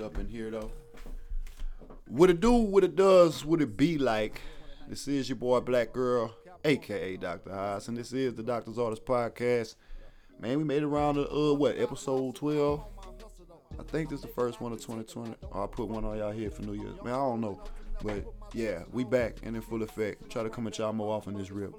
up 0.00 0.18
in 0.18 0.26
here 0.26 0.50
though. 0.50 0.70
What 2.06 2.30
it 2.30 2.40
do, 2.40 2.52
what 2.52 2.84
it 2.84 2.96
does, 2.96 3.44
what 3.44 3.60
it 3.60 3.76
be 3.76 3.98
like. 3.98 4.40
This 4.88 5.06
is 5.06 5.28
your 5.28 5.36
boy 5.36 5.60
Black 5.60 5.96
Earl, 5.96 6.34
aka 6.64 7.16
Dr. 7.16 7.52
Haas, 7.52 7.88
and 7.88 7.96
this 7.96 8.12
is 8.12 8.34
the 8.34 8.42
Doctor's 8.42 8.78
Orders 8.78 8.98
Podcast. 8.98 9.76
Man, 10.40 10.58
we 10.58 10.64
made 10.64 10.82
it 10.82 10.86
around 10.86 11.16
to 11.16 11.30
uh 11.30 11.52
what 11.54 11.78
episode 11.78 12.34
12. 12.34 12.84
I 13.78 13.82
think 13.84 14.10
this 14.10 14.18
is 14.18 14.22
the 14.22 14.32
first 14.32 14.60
one 14.60 14.72
of 14.72 14.80
2020. 14.80 15.34
Or 15.50 15.64
I 15.64 15.66
put 15.66 15.88
one 15.88 16.04
on 16.04 16.18
y'all 16.18 16.32
here 16.32 16.50
for 16.50 16.62
New 16.62 16.74
Year's. 16.74 17.00
Man, 17.04 17.14
I 17.14 17.18
don't 17.18 17.40
know. 17.40 17.62
But 18.02 18.24
yeah, 18.52 18.82
we 18.92 19.04
back 19.04 19.36
and 19.42 19.54
in 19.54 19.62
full 19.62 19.82
effect. 19.82 20.30
Try 20.30 20.42
to 20.42 20.50
come 20.50 20.66
at 20.66 20.78
y'all 20.78 20.92
more 20.92 21.14
often 21.14 21.34
this 21.34 21.50
rip. 21.50 21.74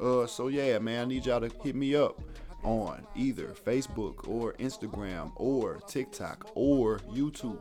Uh 0.00 0.26
so 0.26 0.48
yeah, 0.48 0.78
man, 0.78 1.02
I 1.02 1.04
need 1.06 1.26
y'all 1.26 1.40
to 1.40 1.50
hit 1.62 1.74
me 1.74 1.94
up 1.94 2.20
on 2.62 3.06
either 3.14 3.48
Facebook 3.48 4.28
or 4.28 4.54
Instagram 4.54 5.32
or 5.36 5.80
TikTok 5.86 6.50
or 6.54 6.98
YouTube. 7.12 7.58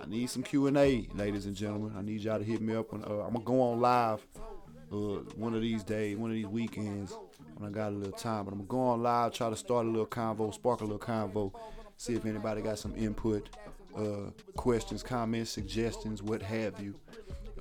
I 0.00 0.06
need 0.06 0.30
some 0.30 0.42
Q&A, 0.42 1.08
ladies 1.14 1.46
and 1.46 1.56
gentlemen. 1.56 1.92
I 1.96 2.02
need 2.02 2.20
y'all 2.20 2.38
to 2.38 2.44
hit 2.44 2.60
me 2.60 2.74
up. 2.74 2.92
Uh, 2.92 3.22
I'm 3.22 3.32
gonna 3.32 3.44
go 3.44 3.60
on 3.60 3.80
live 3.80 4.26
uh, 4.92 4.96
one 5.36 5.54
of 5.54 5.60
these 5.60 5.82
days, 5.82 6.16
one 6.16 6.30
of 6.30 6.36
these 6.36 6.46
weekends 6.46 7.16
when 7.56 7.68
I 7.68 7.72
got 7.72 7.92
a 7.92 7.96
little 7.96 8.12
time. 8.12 8.44
But 8.44 8.52
I'm 8.52 8.58
gonna 8.58 8.68
go 8.68 8.80
on 8.80 9.02
live, 9.02 9.32
try 9.32 9.50
to 9.50 9.56
start 9.56 9.86
a 9.86 9.88
little 9.88 10.06
convo, 10.06 10.52
spark 10.54 10.80
a 10.80 10.84
little 10.84 10.98
convo, 10.98 11.52
see 11.96 12.14
if 12.14 12.24
anybody 12.26 12.62
got 12.62 12.78
some 12.78 12.94
input, 12.96 13.48
uh, 13.96 14.30
questions, 14.56 15.02
comments, 15.02 15.50
suggestions, 15.50 16.22
what 16.22 16.42
have 16.42 16.80
you. 16.80 16.94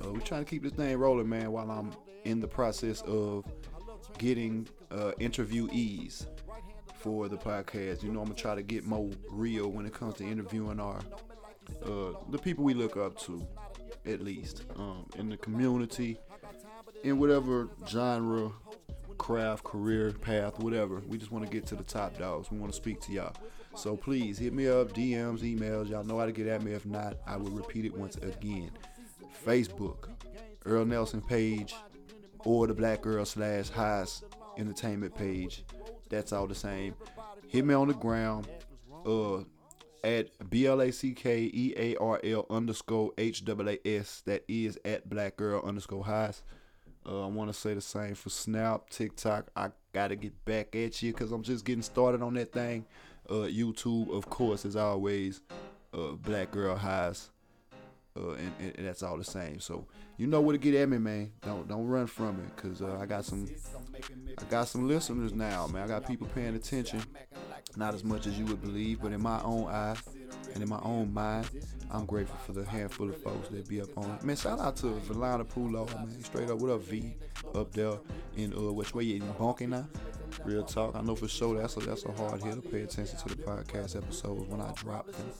Uh, 0.03 0.11
we're 0.11 0.19
trying 0.19 0.43
to 0.43 0.49
keep 0.49 0.63
this 0.63 0.73
thing 0.73 0.97
rolling, 0.97 1.29
man, 1.29 1.51
while 1.51 1.71
I'm 1.71 1.91
in 2.25 2.39
the 2.39 2.47
process 2.47 3.01
of 3.03 3.45
getting 4.17 4.67
uh, 4.91 5.11
interviewees 5.19 6.27
for 7.05 7.29
the 7.29 7.37
podcast. 7.37 8.01
You 8.01 8.11
know, 8.11 8.19
I'm 8.19 8.25
gonna 8.25 8.35
try 8.35 8.55
to 8.55 8.63
get 8.63 8.83
more 8.83 9.11
real 9.29 9.69
when 9.69 9.85
it 9.85 9.93
comes 9.93 10.15
to 10.15 10.23
interviewing 10.25 10.79
our 10.79 10.99
uh, 11.85 12.13
the 12.31 12.39
people 12.41 12.63
we 12.63 12.73
look 12.73 12.97
up 12.97 13.17
to, 13.19 13.45
at 14.07 14.21
least 14.21 14.63
um, 14.75 15.05
in 15.15 15.29
the 15.29 15.37
community, 15.37 16.17
in 17.03 17.19
whatever 17.19 17.69
genre, 17.87 18.51
craft, 19.19 19.63
career 19.63 20.11
path, 20.13 20.57
whatever. 20.59 21.03
We 21.07 21.19
just 21.19 21.31
want 21.31 21.45
to 21.45 21.51
get 21.51 21.67
to 21.67 21.75
the 21.75 21.83
top 21.83 22.17
dogs. 22.17 22.49
We 22.49 22.57
want 22.57 22.71
to 22.71 22.75
speak 22.75 23.01
to 23.01 23.11
y'all. 23.11 23.35
So 23.75 23.95
please 23.95 24.39
hit 24.39 24.53
me 24.53 24.67
up, 24.67 24.93
DMs, 24.93 25.41
emails. 25.41 25.87
Y'all 25.87 26.03
know 26.03 26.17
how 26.17 26.25
to 26.25 26.31
get 26.31 26.47
at 26.47 26.63
me. 26.63 26.73
If 26.73 26.87
not, 26.87 27.17
I 27.27 27.37
will 27.37 27.51
repeat 27.51 27.85
it 27.85 27.95
once 27.95 28.15
again. 28.17 28.71
Facebook, 29.45 30.09
Earl 30.65 30.85
Nelson 30.85 31.21
page, 31.21 31.75
or 32.39 32.65
the 32.65 32.73
Black 32.73 33.05
Earl 33.05 33.25
slash 33.25 33.69
Haas 33.69 34.23
Entertainment 34.57 35.13
page. 35.13 35.65
That's 36.09 36.33
all 36.33 36.47
the 36.47 36.55
same. 36.55 36.95
Hit 37.47 37.65
me 37.65 37.73
on 37.73 37.87
the 37.87 37.93
ground. 37.93 38.47
Uh, 39.05 39.43
at 40.03 40.49
B 40.49 40.67
L 40.67 40.81
A 40.81 40.91
C 40.91 41.13
K 41.13 41.49
E 41.51 41.73
A 41.75 41.95
R 41.97 42.19
L 42.23 42.45
underscore 42.49 43.11
H 43.17 43.43
A 43.47 43.69
A 43.69 43.79
S. 43.85 44.21
That 44.25 44.43
is 44.47 44.77
at 44.85 45.09
Black 45.09 45.41
Earl 45.41 45.63
underscore 45.65 46.05
Haas. 46.05 46.43
Uh, 47.07 47.25
I 47.25 47.27
want 47.27 47.51
to 47.51 47.53
say 47.53 47.73
the 47.73 47.81
same 47.81 48.15
for 48.15 48.29
Snap, 48.29 48.89
TikTok. 48.89 49.49
I 49.55 49.69
gotta 49.93 50.15
get 50.15 50.43
back 50.45 50.75
at 50.75 51.01
you 51.01 51.11
because 51.11 51.31
I'm 51.31 51.43
just 51.43 51.65
getting 51.65 51.83
started 51.83 52.21
on 52.21 52.33
that 52.35 52.51
thing. 52.51 52.85
Uh, 53.29 53.47
YouTube, 53.47 54.15
of 54.15 54.29
course, 54.29 54.65
as 54.65 54.75
always, 54.75 55.41
uh, 55.93 56.11
Black 56.13 56.55
Earl 56.55 56.75
Haas. 56.75 57.31
Uh, 58.17 58.31
and, 58.31 58.53
and, 58.77 58.87
that's 58.87 59.03
all 59.03 59.17
the 59.17 59.25
same. 59.25 59.59
So 59.59 59.85
you 60.15 60.25
know 60.25 60.39
where 60.39 60.53
to 60.53 60.57
get 60.57 60.73
at 60.75 60.87
me, 60.87 60.97
man. 60.97 61.33
Don't 61.41 61.67
don't 61.67 61.85
run 61.85 62.07
from 62.07 62.39
it, 62.39 62.55
cause 62.55 62.81
uh, 62.81 62.97
I 62.97 63.05
got 63.05 63.25
some 63.25 63.45
I 64.37 64.43
got 64.45 64.69
some 64.69 64.87
listeners 64.87 65.33
now, 65.33 65.67
man. 65.67 65.83
I 65.83 65.87
got 65.87 66.07
people 66.07 66.27
paying 66.33 66.55
attention. 66.55 67.01
Not 67.75 67.93
as 67.93 68.05
much 68.05 68.25
as 68.25 68.39
you 68.39 68.45
would 68.45 68.61
believe, 68.61 69.01
but 69.01 69.11
in 69.11 69.21
my 69.21 69.41
own 69.43 69.65
eye 69.65 69.97
and 70.53 70.63
in 70.63 70.69
my 70.69 70.79
own 70.83 71.13
mind, 71.13 71.49
I'm 71.91 72.05
grateful 72.05 72.37
for 72.37 72.53
the 72.53 72.63
handful 72.63 73.09
of 73.09 73.21
folks 73.21 73.49
that 73.49 73.67
be 73.67 73.81
up 73.81 73.89
on. 73.97 74.17
Man, 74.23 74.37
shout 74.37 74.59
out 74.59 74.77
to 74.77 74.87
Valana 75.07 75.45
Pulo, 75.45 75.85
man. 75.93 76.23
Straight 76.23 76.49
up, 76.49 76.59
what 76.59 76.71
up, 76.71 76.81
V? 76.83 77.15
Up 77.53 77.73
there 77.73 77.99
in 78.37 78.53
uh, 78.53 78.71
which 78.71 78.95
way 78.95 79.03
you 79.03 79.15
in 79.15 79.31
bunking 79.33 79.71
now? 79.71 79.87
Real 80.43 80.63
talk. 80.63 80.95
I 80.95 81.01
know 81.01 81.15
for 81.15 81.27
sure 81.27 81.59
that's 81.59 81.77
a 81.77 81.79
that's 81.79 82.05
a 82.05 82.11
hard 82.11 82.43
hit 82.43 82.55
to 82.55 82.61
pay 82.61 82.81
attention 82.81 83.17
to 83.19 83.29
the 83.29 83.35
podcast 83.41 83.95
episodes 83.95 84.47
when 84.49 84.61
I 84.61 84.71
drop 84.73 85.07
them. 85.11 85.31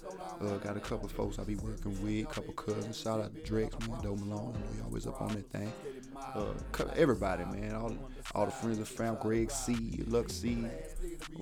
Uh, 0.42 0.58
got 0.58 0.78
a 0.78 0.80
couple 0.80 1.08
folks 1.10 1.38
I 1.38 1.44
be 1.44 1.56
working 1.56 2.02
with, 2.04 2.30
couple 2.30 2.54
cousins. 2.54 3.00
Shout 3.00 3.20
out 3.20 3.36
to 3.36 3.42
Drex, 3.42 3.88
man, 3.88 4.02
Doe 4.02 4.16
Malone. 4.16 4.56
I 4.56 4.60
know 4.60 4.78
you 4.78 4.84
always 4.86 5.06
up 5.08 5.22
on 5.22 5.30
that 5.30 5.50
thing. 5.52 5.72
Uh, 6.34 6.54
everybody, 6.96 7.46
man. 7.46 7.76
All 7.76 7.96
all 8.34 8.46
the 8.46 8.52
friends 8.52 8.80
of 8.80 8.88
fam, 8.88 9.18
Greg 9.22 9.52
C, 9.52 10.04
Lux 10.08 10.34
C, 10.34 10.66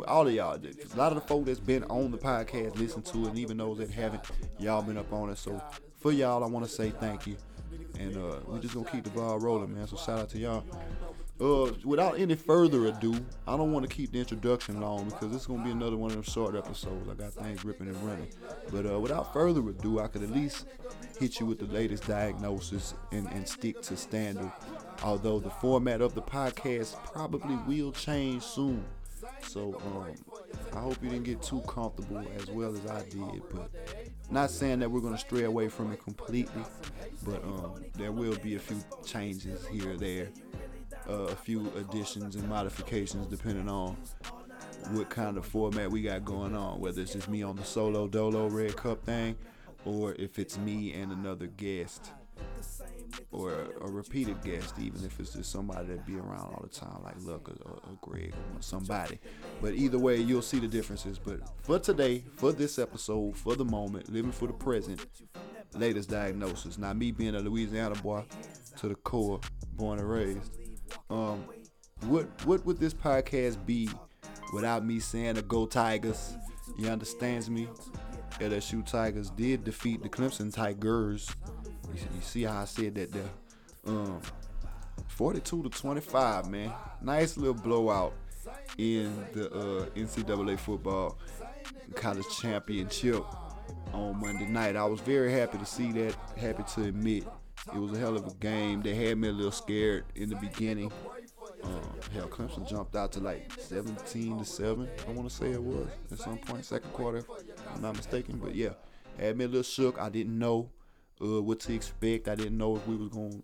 all 0.07 0.27
of 0.27 0.33
y'all. 0.33 0.55
A 0.55 0.97
lot 0.97 1.11
of 1.11 1.15
the 1.15 1.27
folks 1.27 1.45
that's 1.45 1.59
been 1.59 1.83
on 1.85 2.11
the 2.11 2.17
podcast 2.17 2.77
listen 2.77 3.01
to 3.03 3.23
it, 3.23 3.29
and 3.29 3.39
even 3.39 3.57
those 3.57 3.77
that 3.77 3.91
haven't, 3.91 4.23
y'all 4.59 4.81
been 4.81 4.97
up 4.97 5.11
on 5.13 5.29
it. 5.29 5.37
So 5.37 5.61
for 5.99 6.11
y'all, 6.11 6.43
I 6.43 6.47
want 6.47 6.65
to 6.65 6.71
say 6.71 6.89
thank 6.89 7.27
you. 7.27 7.37
And 7.99 8.17
uh, 8.17 8.39
we 8.47 8.59
just 8.59 8.73
gonna 8.73 8.89
keep 8.89 9.03
the 9.03 9.09
ball 9.11 9.39
rolling, 9.39 9.73
man. 9.73 9.87
So 9.87 9.97
shout 9.97 10.19
out 10.19 10.29
to 10.29 10.37
y'all. 10.39 10.63
Uh, 11.43 11.73
without 11.83 12.17
any 12.17 12.35
further 12.35 12.85
ado, 12.85 13.13
I 13.45 13.57
don't 13.57 13.73
want 13.73 13.87
to 13.87 13.93
keep 13.93 14.13
the 14.13 14.19
introduction 14.19 14.79
long 14.79 15.09
because 15.09 15.35
it's 15.35 15.45
gonna 15.45 15.61
be 15.61 15.71
another 15.71 15.97
one 15.97 16.11
of 16.11 16.15
them 16.15 16.23
short 16.23 16.55
episodes. 16.55 17.09
I 17.09 17.15
got 17.15 17.33
things 17.33 17.65
ripping 17.65 17.89
and 17.89 18.01
running. 18.01 18.29
But 18.71 18.85
uh, 18.89 18.97
without 18.97 19.33
further 19.33 19.59
ado, 19.59 19.99
I 19.99 20.07
could 20.07 20.23
at 20.23 20.31
least 20.31 20.67
hit 21.19 21.41
you 21.41 21.45
with 21.45 21.59
the 21.59 21.65
latest 21.65 22.07
diagnosis 22.07 22.93
and, 23.11 23.27
and 23.33 23.45
stick 23.45 23.81
to 23.81 23.97
standard. 23.97 24.53
Although 25.03 25.41
the 25.41 25.49
format 25.49 25.99
of 25.99 26.15
the 26.15 26.21
podcast 26.21 26.95
probably 27.03 27.57
will 27.67 27.91
change 27.91 28.43
soon. 28.43 28.85
So 29.41 29.81
um, 29.85 30.13
I 30.71 30.79
hope 30.79 30.95
you 31.03 31.09
didn't 31.09 31.25
get 31.25 31.41
too 31.41 31.59
comfortable 31.67 32.23
as 32.39 32.49
well 32.51 32.73
as 32.73 32.89
I 32.89 33.01
did. 33.09 33.41
But 33.51 33.69
not 34.31 34.49
saying 34.49 34.79
that 34.79 34.89
we're 34.89 35.01
gonna 35.01 35.17
stray 35.17 35.43
away 35.43 35.67
from 35.67 35.91
it 35.91 36.01
completely, 36.01 36.63
but 37.25 37.43
um, 37.43 37.83
there 37.95 38.13
will 38.13 38.37
be 38.37 38.55
a 38.55 38.59
few 38.59 38.81
changes 39.03 39.67
here 39.67 39.91
or 39.91 39.97
there 39.97 40.29
uh, 41.09 41.13
a 41.13 41.35
few 41.35 41.71
additions 41.77 42.35
and 42.35 42.47
modifications 42.47 43.27
depending 43.27 43.69
on 43.69 43.97
what 44.91 45.09
kind 45.09 45.37
of 45.37 45.45
format 45.45 45.89
we 45.89 46.01
got 46.01 46.25
going 46.25 46.55
on. 46.55 46.79
Whether 46.79 47.01
it's 47.01 47.13
just 47.13 47.29
me 47.29 47.43
on 47.43 47.55
the 47.55 47.63
solo 47.63 48.07
dolo 48.07 48.47
red 48.47 48.75
cup 48.75 49.03
thing, 49.05 49.35
or 49.85 50.13
if 50.15 50.39
it's 50.39 50.57
me 50.57 50.93
and 50.93 51.11
another 51.11 51.47
guest, 51.47 52.11
or 53.31 53.51
a, 53.53 53.85
a 53.85 53.91
repeated 53.91 54.41
guest, 54.43 54.75
even 54.79 55.03
if 55.05 55.19
it's 55.19 55.33
just 55.33 55.51
somebody 55.51 55.87
that 55.87 56.05
be 56.05 56.15
around 56.15 56.53
all 56.53 56.61
the 56.63 56.69
time, 56.69 57.01
like 57.03 57.15
Luck 57.19 57.49
or, 57.49 57.55
or, 57.65 57.75
or 57.75 57.97
Greg 58.01 58.33
or 58.55 58.61
somebody. 58.61 59.19
But 59.61 59.73
either 59.73 59.99
way, 59.99 60.17
you'll 60.17 60.41
see 60.41 60.59
the 60.59 60.67
differences. 60.67 61.19
But 61.19 61.41
for 61.61 61.79
today, 61.79 62.23
for 62.35 62.51
this 62.51 62.79
episode, 62.79 63.37
for 63.37 63.55
the 63.55 63.65
moment, 63.65 64.11
living 64.11 64.31
for 64.31 64.47
the 64.47 64.53
present, 64.53 65.05
latest 65.75 66.09
diagnosis. 66.09 66.77
Now, 66.77 66.93
me 66.93 67.11
being 67.11 67.35
a 67.35 67.39
Louisiana 67.39 67.95
boy 67.95 68.23
to 68.77 68.87
the 68.87 68.95
core, 68.95 69.39
born 69.75 69.99
and 69.99 70.09
raised 70.09 70.51
um, 71.09 71.45
what 72.01 72.27
what 72.45 72.65
would 72.65 72.79
this 72.79 72.93
podcast 72.93 73.65
be 73.65 73.89
without 74.53 74.85
me 74.85 74.99
saying 74.99 75.35
the 75.35 75.41
Go 75.41 75.65
Tigers? 75.65 76.35
You 76.77 76.89
understands 76.89 77.49
me? 77.49 77.67
LSU 78.39 78.85
Tigers 78.85 79.29
did 79.29 79.63
defeat 79.63 80.01
the 80.01 80.09
Clemson 80.09 80.53
Tigers. 80.53 81.29
You, 81.93 82.01
you 82.15 82.21
see 82.21 82.43
how 82.43 82.61
I 82.61 82.65
said 82.65 82.95
that 82.95 83.11
there? 83.11 83.29
Um, 83.85 84.21
42 85.07 85.63
to 85.63 85.69
25, 85.69 86.49
man. 86.49 86.73
Nice 87.01 87.37
little 87.37 87.53
blowout 87.53 88.13
in 88.77 89.25
the 89.33 89.51
uh, 89.51 89.85
NCAA 89.95 90.57
football 90.57 91.17
college 91.95 92.25
championship 92.41 93.23
on 93.93 94.19
Monday 94.19 94.47
night. 94.47 94.75
I 94.75 94.85
was 94.85 94.99
very 95.01 95.31
happy 95.31 95.57
to 95.57 95.65
see 95.65 95.91
that. 95.93 96.15
Happy 96.37 96.63
to 96.73 96.83
admit 96.85 97.25
it 97.71 97.79
was 97.79 97.93
a 97.93 97.99
hell 97.99 98.17
of 98.17 98.27
a 98.27 98.33
game. 98.35 98.81
They 98.81 98.95
had 98.95 99.17
me 99.17 99.29
a 99.29 99.31
little 99.31 99.51
scared 99.51 100.05
in 100.15 100.29
the 100.29 100.35
beginning. 100.35 100.91
Um, 101.63 101.81
hell, 102.13 102.27
Clemson 102.27 102.67
jumped 102.67 102.95
out 102.95 103.11
to 103.13 103.19
like 103.21 103.51
17 103.57 104.39
to 104.39 104.45
7. 104.45 104.89
I 105.07 105.11
want 105.11 105.29
to 105.29 105.35
say 105.35 105.51
it 105.51 105.63
was 105.63 105.87
at 106.11 106.19
some 106.19 106.37
point, 106.37 106.65
second 106.65 106.91
quarter, 106.91 107.23
I'm 107.73 107.81
not 107.81 107.95
mistaken. 107.95 108.37
But 108.37 108.55
yeah, 108.55 108.71
had 109.17 109.37
me 109.37 109.45
a 109.45 109.47
little 109.47 109.63
shook. 109.63 109.99
I 109.99 110.09
didn't 110.09 110.37
know 110.37 110.71
uh, 111.21 111.41
what 111.41 111.61
to 111.61 111.73
expect. 111.73 112.27
I 112.27 112.35
didn't 112.35 112.57
know 112.57 112.75
if 112.75 112.85
we 112.87 112.95
was 112.95 113.09
going. 113.09 113.43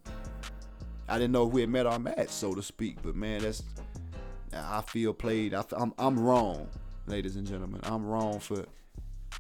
I 1.08 1.18
didn't 1.18 1.32
know 1.32 1.48
if 1.48 1.54
we 1.54 1.62
had 1.62 1.70
met 1.70 1.86
our 1.86 2.00
match, 2.00 2.30
so 2.30 2.54
to 2.54 2.62
speak. 2.62 3.02
But 3.02 3.16
man, 3.16 3.42
that's 3.42 3.64
I 4.54 4.82
feel 4.82 5.14
played. 5.14 5.54
I, 5.54 5.64
I'm 5.78 5.94
I'm 5.98 6.20
wrong, 6.20 6.68
ladies 7.08 7.36
and 7.36 7.48
gentlemen. 7.48 7.80
I'm 7.84 8.06
wrong 8.06 8.40
for 8.40 8.66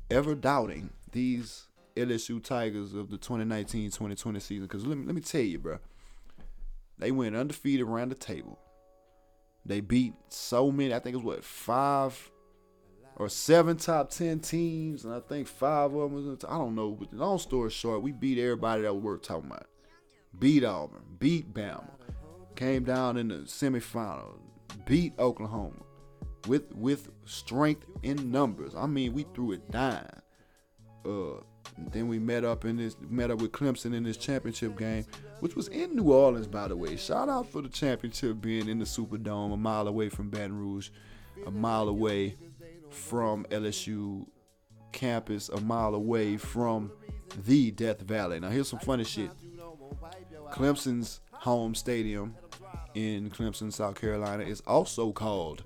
ever 0.09 0.35
doubting 0.35 0.89
these 1.11 1.68
LSU 1.99 2.43
Tigers 2.43 2.93
of 2.93 3.09
the 3.09 3.17
2019-2020 3.17 4.41
season. 4.41 4.65
Because 4.65 4.85
let 4.85 4.97
me, 4.97 5.05
let 5.05 5.15
me 5.15 5.21
tell 5.21 5.41
you, 5.41 5.59
bro, 5.59 5.79
they 6.97 7.11
went 7.11 7.35
undefeated 7.35 7.87
around 7.87 8.09
the 8.09 8.15
table. 8.15 8.59
They 9.65 9.81
beat 9.81 10.13
so 10.29 10.71
many. 10.71 10.93
I 10.93 10.99
think 10.99 11.13
it 11.13 11.17
was 11.17 11.25
what 11.25 11.43
five 11.43 12.31
or 13.15 13.29
seven 13.29 13.77
top 13.77 14.09
ten 14.09 14.39
teams, 14.39 15.03
and 15.05 15.13
I 15.13 15.19
think 15.19 15.47
five 15.47 15.93
of 15.93 16.11
them 16.11 16.13
was. 16.13 16.43
I 16.45 16.57
don't 16.57 16.75
know. 16.75 16.91
But 16.91 17.13
long 17.13 17.37
story 17.39 17.69
short, 17.69 18.01
we 18.01 18.11
beat 18.11 18.39
everybody 18.39 18.83
that 18.83 18.93
we 18.93 19.01
were 19.01 19.17
talking 19.17 19.49
about. 19.51 19.67
Beat 20.39 20.63
Auburn, 20.63 21.03
beat 21.19 21.53
Bama, 21.53 21.89
came 22.55 22.83
down 22.83 23.17
in 23.17 23.27
the 23.27 23.39
semifinal, 23.39 24.39
beat 24.85 25.13
Oklahoma 25.19 25.83
with 26.47 26.73
with 26.73 27.09
strength 27.25 27.85
in 28.03 28.31
numbers. 28.31 28.73
I 28.75 28.87
mean, 28.87 29.13
we 29.13 29.25
threw 29.33 29.51
it 29.51 29.69
down. 29.71 30.09
Uh, 31.05 31.41
then 31.91 32.07
we 32.07 32.19
met 32.19 32.43
up 32.43 32.65
in 32.65 32.77
this 32.77 32.95
met 33.01 33.31
up 33.31 33.41
with 33.41 33.51
Clemson 33.51 33.93
in 33.93 34.03
this 34.03 34.17
championship 34.17 34.77
game, 34.77 35.05
which 35.39 35.55
was 35.55 35.67
in 35.69 35.95
New 35.95 36.11
Orleans, 36.11 36.47
by 36.47 36.67
the 36.67 36.75
way. 36.75 36.95
Shout 36.95 37.29
out 37.29 37.47
for 37.47 37.61
the 37.61 37.69
championship 37.69 38.41
being 38.41 38.67
in 38.67 38.79
the 38.79 38.85
Superdome, 38.85 39.53
a 39.53 39.57
mile 39.57 39.87
away 39.87 40.09
from 40.09 40.29
Baton 40.29 40.57
Rouge, 40.57 40.89
a 41.45 41.51
mile 41.51 41.87
away 41.87 42.35
from 42.89 43.45
LSU 43.45 44.25
campus, 44.91 45.49
a 45.49 45.61
mile 45.61 45.95
away 45.95 46.37
from 46.37 46.91
the 47.45 47.71
Death 47.71 48.01
Valley. 48.01 48.39
Now 48.39 48.49
here's 48.49 48.69
some 48.69 48.79
funny 48.79 49.03
shit. 49.03 49.31
Clemson's 50.51 51.21
home 51.31 51.75
stadium 51.75 52.35
in 52.95 53.29
Clemson, 53.29 53.71
South 53.71 53.99
Carolina 53.99 54.43
is 54.43 54.61
also 54.61 55.11
called 55.11 55.63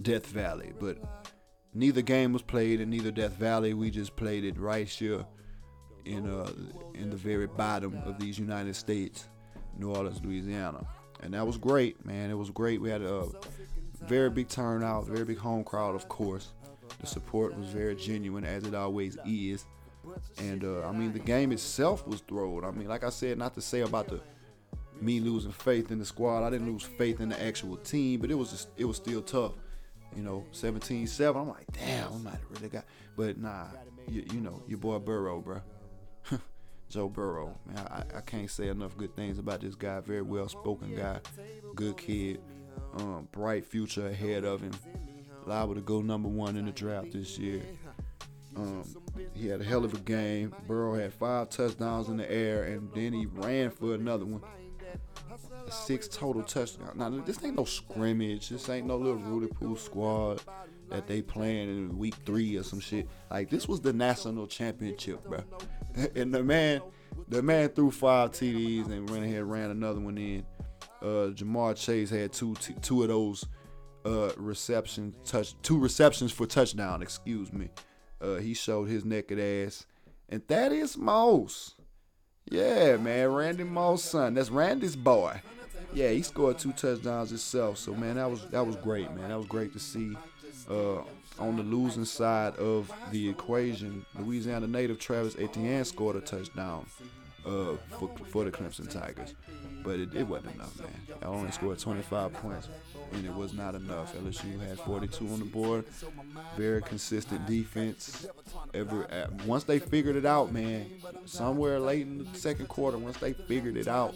Death 0.00 0.26
Valley, 0.26 0.72
but 0.80 0.98
neither 1.74 2.02
game 2.02 2.32
was 2.32 2.42
played 2.42 2.80
in 2.80 2.90
neither 2.90 3.10
Death 3.10 3.32
Valley. 3.32 3.74
We 3.74 3.90
just 3.90 4.16
played 4.16 4.44
it 4.44 4.58
right 4.58 4.88
here 4.88 5.24
in 6.04 6.28
uh 6.28 6.50
in 6.94 7.10
the 7.10 7.16
very 7.16 7.46
bottom 7.46 7.96
of 8.04 8.18
these 8.18 8.38
United 8.38 8.74
States, 8.74 9.28
New 9.78 9.90
Orleans, 9.90 10.20
Louisiana, 10.24 10.86
and 11.22 11.34
that 11.34 11.46
was 11.46 11.56
great, 11.56 12.04
man. 12.04 12.30
It 12.30 12.38
was 12.38 12.50
great. 12.50 12.80
We 12.80 12.90
had 12.90 13.02
a 13.02 13.26
very 14.02 14.30
big 14.30 14.48
turnout, 14.48 15.06
very 15.06 15.24
big 15.24 15.38
home 15.38 15.64
crowd, 15.64 15.94
of 15.94 16.08
course. 16.08 16.52
The 17.00 17.06
support 17.06 17.56
was 17.56 17.68
very 17.68 17.94
genuine, 17.94 18.44
as 18.44 18.64
it 18.64 18.74
always 18.74 19.16
is. 19.24 19.64
And 20.38 20.64
uh, 20.64 20.86
I 20.86 20.92
mean, 20.92 21.12
the 21.12 21.18
game 21.18 21.52
itself 21.52 22.06
was 22.06 22.20
thrown. 22.20 22.64
I 22.64 22.70
mean, 22.70 22.88
like 22.88 23.04
I 23.04 23.10
said, 23.10 23.38
not 23.38 23.54
to 23.54 23.60
say 23.60 23.80
about 23.80 24.08
the 24.08 24.20
me 25.00 25.20
losing 25.20 25.52
faith 25.52 25.90
in 25.90 25.98
the 25.98 26.04
squad. 26.04 26.46
I 26.46 26.50
didn't 26.50 26.70
lose 26.70 26.82
faith 26.82 27.20
in 27.20 27.28
the 27.30 27.42
actual 27.42 27.76
team, 27.76 28.20
but 28.20 28.30
it 28.30 28.34
was 28.34 28.50
just, 28.50 28.68
it 28.76 28.84
was 28.84 28.96
still 28.96 29.22
tough. 29.22 29.52
You 30.16 30.22
know, 30.22 30.44
17-7. 30.52 31.36
I'm 31.36 31.48
like, 31.48 31.66
damn, 31.72 32.12
I 32.12 32.16
might 32.18 32.30
have 32.32 32.50
really 32.50 32.68
got. 32.68 32.84
But 33.16 33.38
nah, 33.38 33.66
you, 34.08 34.24
you 34.32 34.40
know, 34.40 34.62
your 34.66 34.78
boy 34.78 34.98
Burrow, 34.98 35.40
bro. 35.40 35.60
Joe 36.88 37.08
Burrow, 37.08 37.56
man, 37.66 37.86
I, 37.86 38.18
I 38.18 38.20
can't 38.20 38.50
say 38.50 38.68
enough 38.68 38.96
good 38.96 39.14
things 39.14 39.38
about 39.38 39.60
this 39.60 39.76
guy. 39.76 40.00
Very 40.00 40.22
well 40.22 40.48
spoken 40.48 40.94
guy, 40.96 41.20
good 41.76 41.96
kid, 41.96 42.40
um, 42.96 43.28
bright 43.30 43.64
future 43.64 44.08
ahead 44.08 44.44
of 44.44 44.60
him. 44.60 44.72
Liable 45.46 45.76
to 45.76 45.80
go 45.80 46.02
number 46.02 46.28
one 46.28 46.56
in 46.56 46.66
the 46.66 46.72
draft 46.72 47.12
this 47.12 47.38
year. 47.38 47.62
Um, 48.56 48.84
he 49.32 49.46
had 49.46 49.60
a 49.60 49.64
hell 49.64 49.84
of 49.84 49.94
a 49.94 49.98
game. 49.98 50.54
Burrow 50.66 50.94
had 50.94 51.12
five 51.12 51.50
touchdowns 51.50 52.08
in 52.08 52.16
the 52.16 52.30
air, 52.30 52.64
and 52.64 52.90
then 52.94 53.12
he 53.12 53.26
ran 53.26 53.70
for 53.70 53.94
another 53.94 54.24
one. 54.24 54.42
Six 55.70 56.08
total 56.08 56.42
touchdowns. 56.42 56.96
Now 56.96 57.10
this 57.10 57.42
ain't 57.44 57.56
no 57.56 57.64
scrimmage. 57.64 58.48
This 58.48 58.68
ain't 58.68 58.86
no 58.86 58.96
little 58.96 59.18
Rudy 59.18 59.46
Poo 59.46 59.76
squad 59.76 60.40
that 60.88 61.06
they 61.06 61.22
playing 61.22 61.68
in 61.68 61.98
week 61.98 62.14
three 62.26 62.56
or 62.56 62.62
some 62.62 62.80
shit. 62.80 63.08
Like 63.30 63.50
this 63.50 63.68
was 63.68 63.80
the 63.80 63.92
national 63.92 64.46
championship, 64.46 65.24
bro. 65.24 65.42
and 66.16 66.34
the 66.34 66.42
man, 66.42 66.82
the 67.28 67.42
man 67.42 67.68
threw 67.68 67.90
five 67.90 68.32
TDs 68.32 68.90
and 68.90 69.08
ran 69.10 69.22
ahead 69.22 69.44
ran 69.44 69.70
another 69.70 70.00
one 70.00 70.18
in. 70.18 70.44
Uh, 71.00 71.32
Ja'Marr 71.32 71.76
Chase 71.76 72.10
had 72.10 72.32
two 72.32 72.54
t- 72.56 72.74
two 72.82 73.02
of 73.02 73.08
those 73.08 73.46
uh, 74.04 74.30
receptions 74.36 75.14
touch 75.24 75.54
two 75.62 75.78
receptions 75.78 76.32
for 76.32 76.46
touchdown. 76.46 77.02
Excuse 77.02 77.52
me. 77.52 77.70
Uh, 78.20 78.36
he 78.36 78.52
showed 78.52 78.88
his 78.88 79.04
naked 79.04 79.38
ass, 79.38 79.86
and 80.28 80.46
Thaddeus 80.46 80.96
Moss. 80.96 81.76
Yeah, 82.50 82.96
man, 82.96 83.28
Randy 83.32 83.64
Moss' 83.64 84.02
son. 84.02 84.34
That's 84.34 84.50
Randy's 84.50 84.96
boy. 84.96 85.40
Yeah, 85.92 86.10
he 86.10 86.22
scored 86.22 86.58
two 86.58 86.72
touchdowns 86.72 87.30
himself. 87.30 87.78
So 87.78 87.94
man, 87.94 88.16
that 88.16 88.30
was 88.30 88.44
that 88.46 88.66
was 88.66 88.76
great, 88.76 89.10
man. 89.12 89.28
That 89.28 89.38
was 89.38 89.46
great 89.46 89.72
to 89.72 89.78
see. 89.78 90.16
Uh, 90.68 91.02
on 91.38 91.56
the 91.56 91.62
losing 91.62 92.04
side 92.04 92.54
of 92.56 92.92
the 93.10 93.28
equation, 93.28 94.04
Louisiana 94.18 94.66
native 94.66 94.98
Travis 94.98 95.36
Etienne 95.38 95.84
scored 95.84 96.16
a 96.16 96.20
touchdown 96.20 96.86
uh, 97.46 97.76
for, 97.98 98.10
for 98.28 98.44
the 98.44 98.50
Clemson 98.50 98.88
Tigers. 98.90 99.34
But 99.82 99.98
it, 99.98 100.14
it 100.14 100.26
wasn't 100.26 100.54
enough, 100.56 100.78
man. 100.78 100.90
I 101.22 101.26
only 101.26 101.50
scored 101.52 101.78
25 101.78 102.32
points, 102.34 102.68
and 103.12 103.24
it 103.24 103.32
was 103.34 103.54
not 103.54 103.74
enough. 103.74 104.14
LSU 104.14 104.60
had 104.60 104.78
42 104.78 105.26
on 105.28 105.38
the 105.38 105.44
board. 105.46 105.84
Very 106.56 106.82
consistent 106.82 107.46
defense. 107.46 108.26
Ever 108.74 109.06
once 109.46 109.64
they 109.64 109.78
figured 109.78 110.16
it 110.16 110.26
out, 110.26 110.52
man, 110.52 110.86
somewhere 111.24 111.80
late 111.80 112.02
in 112.02 112.18
the 112.18 112.38
second 112.38 112.68
quarter, 112.68 112.98
once 112.98 113.16
they 113.16 113.32
figured 113.32 113.76
it 113.76 113.88
out, 113.88 114.14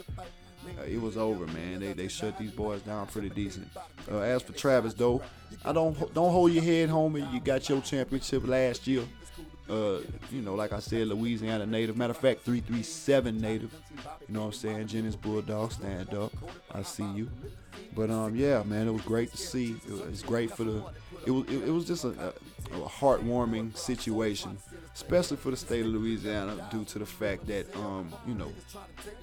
uh, 0.79 0.83
it 0.83 1.01
was 1.01 1.17
over, 1.17 1.47
man. 1.49 1.81
They 1.81 1.93
they 1.93 2.09
shut 2.09 2.39
these 2.39 2.51
boys 2.51 2.83
down 2.83 3.07
pretty 3.07 3.31
decent. 3.31 3.69
Uh, 4.11 4.19
as 4.19 4.43
for 4.43 4.53
Travis, 4.53 4.95
though, 4.95 5.23
I 5.65 5.73
don't 5.73 5.97
don't 6.15 6.33
hold 6.33 6.53
your 6.53 6.63
head, 6.63 6.89
homie. 6.89 7.31
You 7.33 7.41
got 7.41 7.69
your 7.69 7.81
championship 7.81 8.47
last 8.47 8.87
year. 8.87 9.05
Uh, 9.69 10.01
you 10.31 10.43
know, 10.43 10.55
like 10.55 10.73
I 10.73 10.79
said, 10.79 11.09
Louisiana 11.09 11.65
native. 11.65 11.97
Matter 11.97 12.11
of 12.11 12.19
fact, 12.19 12.43
337 12.43 13.41
native. 13.41 13.75
You 14.29 14.35
know 14.35 14.41
what 14.41 14.47
I'm 14.47 14.53
saying? 14.53 14.87
Jennings 14.89 15.17
Bulldog, 15.17 15.73
stand 15.73 16.13
up. 16.13 16.33
I 16.73 16.83
see 16.83 17.11
you. 17.13 17.31
But 17.97 18.11
um, 18.11 18.37
yeah, 18.37 18.63
man, 18.65 18.89
it 18.89 18.93
was 18.93 19.03
great 19.03 19.31
to 19.31 19.37
see. 19.37 19.77
It 19.89 20.11
was 20.11 20.23
great 20.23 20.51
for 20.51 20.65
the. 20.65 20.85
It 21.27 21.31
was 21.31 21.49
it, 21.49 21.71
was 21.71 21.87
just 21.87 22.05
a, 22.05 22.09
a, 22.09 22.29
a 22.77 22.89
heartwarming 22.89 23.77
situation 23.77 24.59
especially 24.95 25.37
for 25.37 25.51
the 25.51 25.57
state 25.57 25.81
of 25.81 25.89
Louisiana, 25.89 26.69
due 26.71 26.85
to 26.85 26.99
the 27.01 27.07
fact 27.07 27.47
that 27.49 27.75
um, 27.77 28.13
you 28.27 28.35
know 28.35 28.53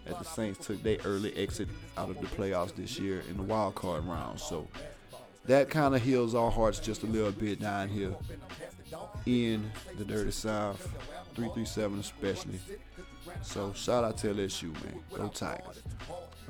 that 0.05 0.19
the 0.19 0.25
Saints 0.25 0.65
took 0.65 0.83
their 0.83 0.97
early 1.05 1.35
exit 1.35 1.69
out 1.97 2.09
of 2.09 2.19
the 2.19 2.27
playoffs 2.27 2.75
this 2.75 2.99
year 2.99 3.23
in 3.29 3.37
the 3.37 3.43
wild 3.43 3.75
card 3.75 4.05
round. 4.05 4.39
So 4.39 4.67
that 5.45 5.69
kind 5.69 5.95
of 5.95 6.01
heals 6.01 6.35
our 6.35 6.51
hearts 6.51 6.79
just 6.79 7.03
a 7.03 7.07
little 7.07 7.31
bit 7.31 7.59
down 7.59 7.89
here 7.89 8.13
in 9.25 9.71
the 9.97 10.05
dirty 10.05 10.31
South, 10.31 10.81
337 11.35 11.99
especially. 11.99 12.59
So 13.41 13.73
shout 13.73 14.03
out 14.03 14.17
to 14.19 14.27
LSU, 14.33 14.73
man. 14.83 14.99
Go 15.13 15.27
Tigers. 15.27 15.81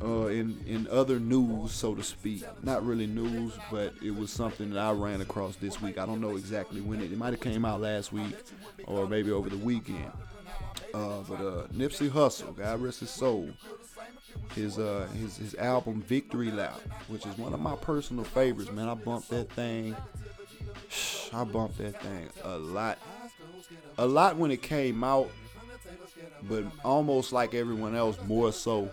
Uh, 0.03 0.27
in 0.27 0.59
in 0.65 0.87
other 0.87 1.19
news, 1.19 1.71
so 1.73 1.93
to 1.93 2.01
speak, 2.01 2.43
not 2.63 2.83
really 2.83 3.05
news, 3.05 3.53
but 3.69 3.93
it 4.03 4.15
was 4.15 4.31
something 4.31 4.71
that 4.71 4.79
I 4.79 4.91
ran 4.91 5.21
across 5.21 5.55
this 5.57 5.79
week. 5.79 5.99
I 5.99 6.07
don't 6.07 6.21
know 6.21 6.37
exactly 6.37 6.81
when 6.81 7.01
it. 7.01 7.11
It 7.11 7.17
might 7.19 7.33
have 7.33 7.39
came 7.39 7.65
out 7.65 7.81
last 7.81 8.11
week, 8.11 8.35
or 8.85 9.07
maybe 9.07 9.31
over 9.31 9.49
the 9.49 9.57
weekend. 9.57 10.11
Uh, 10.93 11.19
but 11.29 11.35
uh, 11.35 11.67
Nipsey 11.67 12.09
Hussle, 12.09 12.55
God 12.57 12.81
rest 12.81 13.01
his 13.01 13.11
soul, 13.11 13.51
his 14.55 14.79
uh 14.79 15.07
his 15.19 15.37
his 15.37 15.55
album 15.55 16.01
Victory 16.01 16.49
Lap, 16.49 16.79
which 17.07 17.25
is 17.27 17.37
one 17.37 17.53
of 17.53 17.59
my 17.59 17.75
personal 17.75 18.23
favorites. 18.23 18.71
Man, 18.71 18.89
I 18.89 18.95
bumped 18.95 19.29
that 19.29 19.51
thing. 19.51 19.95
I 21.33 21.43
bumped 21.43 21.77
that 21.77 22.01
thing 22.01 22.29
a 22.43 22.57
lot, 22.57 22.99
a 23.97 24.05
lot 24.05 24.35
when 24.37 24.51
it 24.51 24.61
came 24.61 25.03
out, 25.03 25.29
but 26.43 26.65
almost 26.83 27.31
like 27.31 27.53
everyone 27.53 27.95
else, 27.95 28.17
more 28.27 28.51
so 28.51 28.91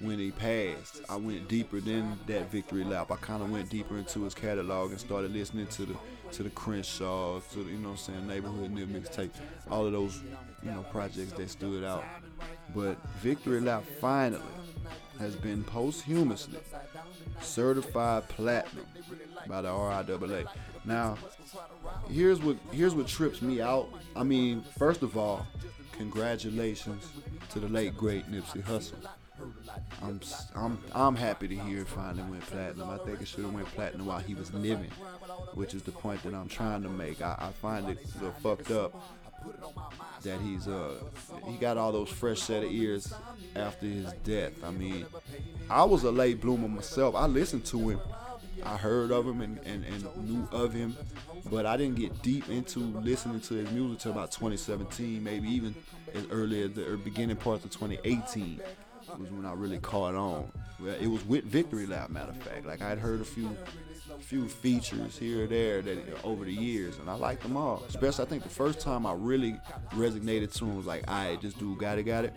when 0.00 0.18
he 0.18 0.32
passed, 0.32 1.00
I 1.08 1.16
went 1.16 1.48
deeper 1.48 1.80
than 1.80 2.18
that 2.26 2.50
victory 2.50 2.84
lap. 2.84 3.10
I 3.10 3.16
kind 3.16 3.42
of 3.42 3.50
went 3.50 3.70
deeper 3.70 3.96
into 3.96 4.24
his 4.24 4.34
catalog 4.34 4.90
and 4.90 5.00
started 5.00 5.32
listening 5.32 5.66
to 5.68 5.86
the 5.86 5.96
to 6.32 6.42
the 6.42 6.50
Crenshaw, 6.50 7.40
to 7.40 7.62
the, 7.62 7.70
you 7.70 7.76
know 7.76 7.90
what 7.90 8.08
I'm 8.08 8.14
saying, 8.14 8.26
neighborhood 8.26 8.70
new 8.70 8.86
mixtape, 8.86 9.30
all 9.70 9.84
of 9.84 9.92
those, 9.92 10.22
you 10.62 10.70
know, 10.70 10.82
projects 10.90 11.32
that 11.32 11.50
stood 11.50 11.84
out. 11.84 12.04
But 12.74 12.96
Victory 13.18 13.60
Lap 13.60 13.84
finally 14.00 14.40
has 15.18 15.36
been 15.36 15.62
posthumously 15.62 16.58
certified 17.42 18.28
platinum 18.28 18.86
by 19.46 19.62
the 19.62 19.68
RIAA. 19.68 20.46
Now, 20.84 21.16
here's 22.08 22.40
what 22.40 22.56
here's 22.72 22.94
what 22.94 23.06
trips 23.06 23.40
me 23.42 23.60
out. 23.60 23.88
I 24.16 24.24
mean, 24.24 24.62
first 24.78 25.02
of 25.02 25.16
all, 25.16 25.46
congratulations 25.92 27.10
to 27.50 27.60
the 27.60 27.68
late 27.68 27.96
great 27.96 28.30
Nipsey 28.30 28.62
Hussle 28.62 29.06
I'm 30.02 30.20
I'm 30.54 30.78
I'm 30.94 31.16
happy 31.16 31.48
to 31.48 31.54
hear 31.54 31.82
it 31.82 31.88
finally 31.88 32.22
went 32.30 32.42
platinum. 32.42 32.90
I 32.90 32.98
think 32.98 33.20
it 33.20 33.28
should 33.28 33.44
have 33.44 33.54
went 33.54 33.66
platinum 33.68 34.06
while 34.06 34.18
he 34.18 34.34
was 34.34 34.52
living, 34.52 34.90
which 35.54 35.74
is 35.74 35.82
the 35.82 35.92
point 35.92 36.22
that 36.24 36.34
I'm 36.34 36.48
trying 36.48 36.82
to 36.82 36.88
make. 36.88 37.22
I, 37.22 37.36
I 37.38 37.50
find 37.52 37.88
it 37.88 37.98
a 37.98 38.18
little 38.18 38.32
fucked 38.40 38.70
up 38.70 38.94
that 40.22 40.40
he's 40.40 40.68
uh 40.68 40.94
he 41.46 41.56
got 41.56 41.76
all 41.76 41.92
those 41.92 42.08
fresh 42.08 42.40
set 42.40 42.62
of 42.62 42.70
ears 42.70 43.12
after 43.56 43.86
his 43.86 44.12
death. 44.24 44.52
I 44.64 44.70
mean, 44.70 45.06
I 45.70 45.84
was 45.84 46.04
a 46.04 46.10
late 46.10 46.40
bloomer 46.40 46.68
myself. 46.68 47.14
I 47.14 47.26
listened 47.26 47.64
to 47.66 47.90
him. 47.90 48.00
I 48.64 48.76
heard 48.76 49.10
of 49.10 49.26
him 49.26 49.40
and, 49.40 49.58
and, 49.64 49.84
and 49.84 50.28
knew 50.28 50.48
of 50.52 50.72
him, 50.72 50.96
but 51.50 51.66
I 51.66 51.76
didn't 51.76 51.96
get 51.96 52.22
deep 52.22 52.48
into 52.48 52.80
listening 52.80 53.40
to 53.40 53.54
his 53.54 53.70
music 53.70 53.98
until 53.98 54.12
about 54.12 54.32
2017, 54.32 55.22
maybe 55.22 55.48
even 55.48 55.74
as 56.14 56.26
early 56.30 56.62
as 56.62 56.72
the 56.72 56.98
beginning 57.02 57.36
parts 57.36 57.64
of 57.64 57.70
2018 57.70 58.60
was 59.18 59.30
when 59.30 59.44
I 59.44 59.52
really 59.52 59.78
caught 59.78 60.14
on. 60.14 60.50
Well, 60.80 60.94
It 61.00 61.06
was 61.06 61.24
with 61.26 61.44
Victory 61.44 61.86
Lap, 61.86 62.10
matter 62.10 62.30
of 62.30 62.36
fact. 62.38 62.66
Like 62.66 62.82
I'd 62.82 62.98
heard 62.98 63.20
a 63.20 63.24
few 63.24 63.56
few 64.20 64.46
features 64.46 65.16
here 65.18 65.44
or 65.44 65.46
there 65.46 65.82
that 65.82 65.98
over 66.24 66.44
the 66.44 66.52
years, 66.52 66.98
and 66.98 67.08
I 67.08 67.14
liked 67.14 67.42
them 67.42 67.56
all. 67.56 67.82
Especially, 67.88 68.24
I 68.24 68.28
think 68.28 68.42
the 68.42 68.48
first 68.48 68.80
time 68.80 69.06
I 69.06 69.14
really 69.14 69.58
resonated 69.90 70.52
to 70.58 70.64
him 70.64 70.76
was 70.76 70.86
like, 70.86 71.04
"I 71.08 71.30
right, 71.30 71.40
this 71.40 71.54
dude 71.54 71.78
got 71.78 71.98
it, 71.98 72.04
got 72.04 72.24
it." 72.24 72.34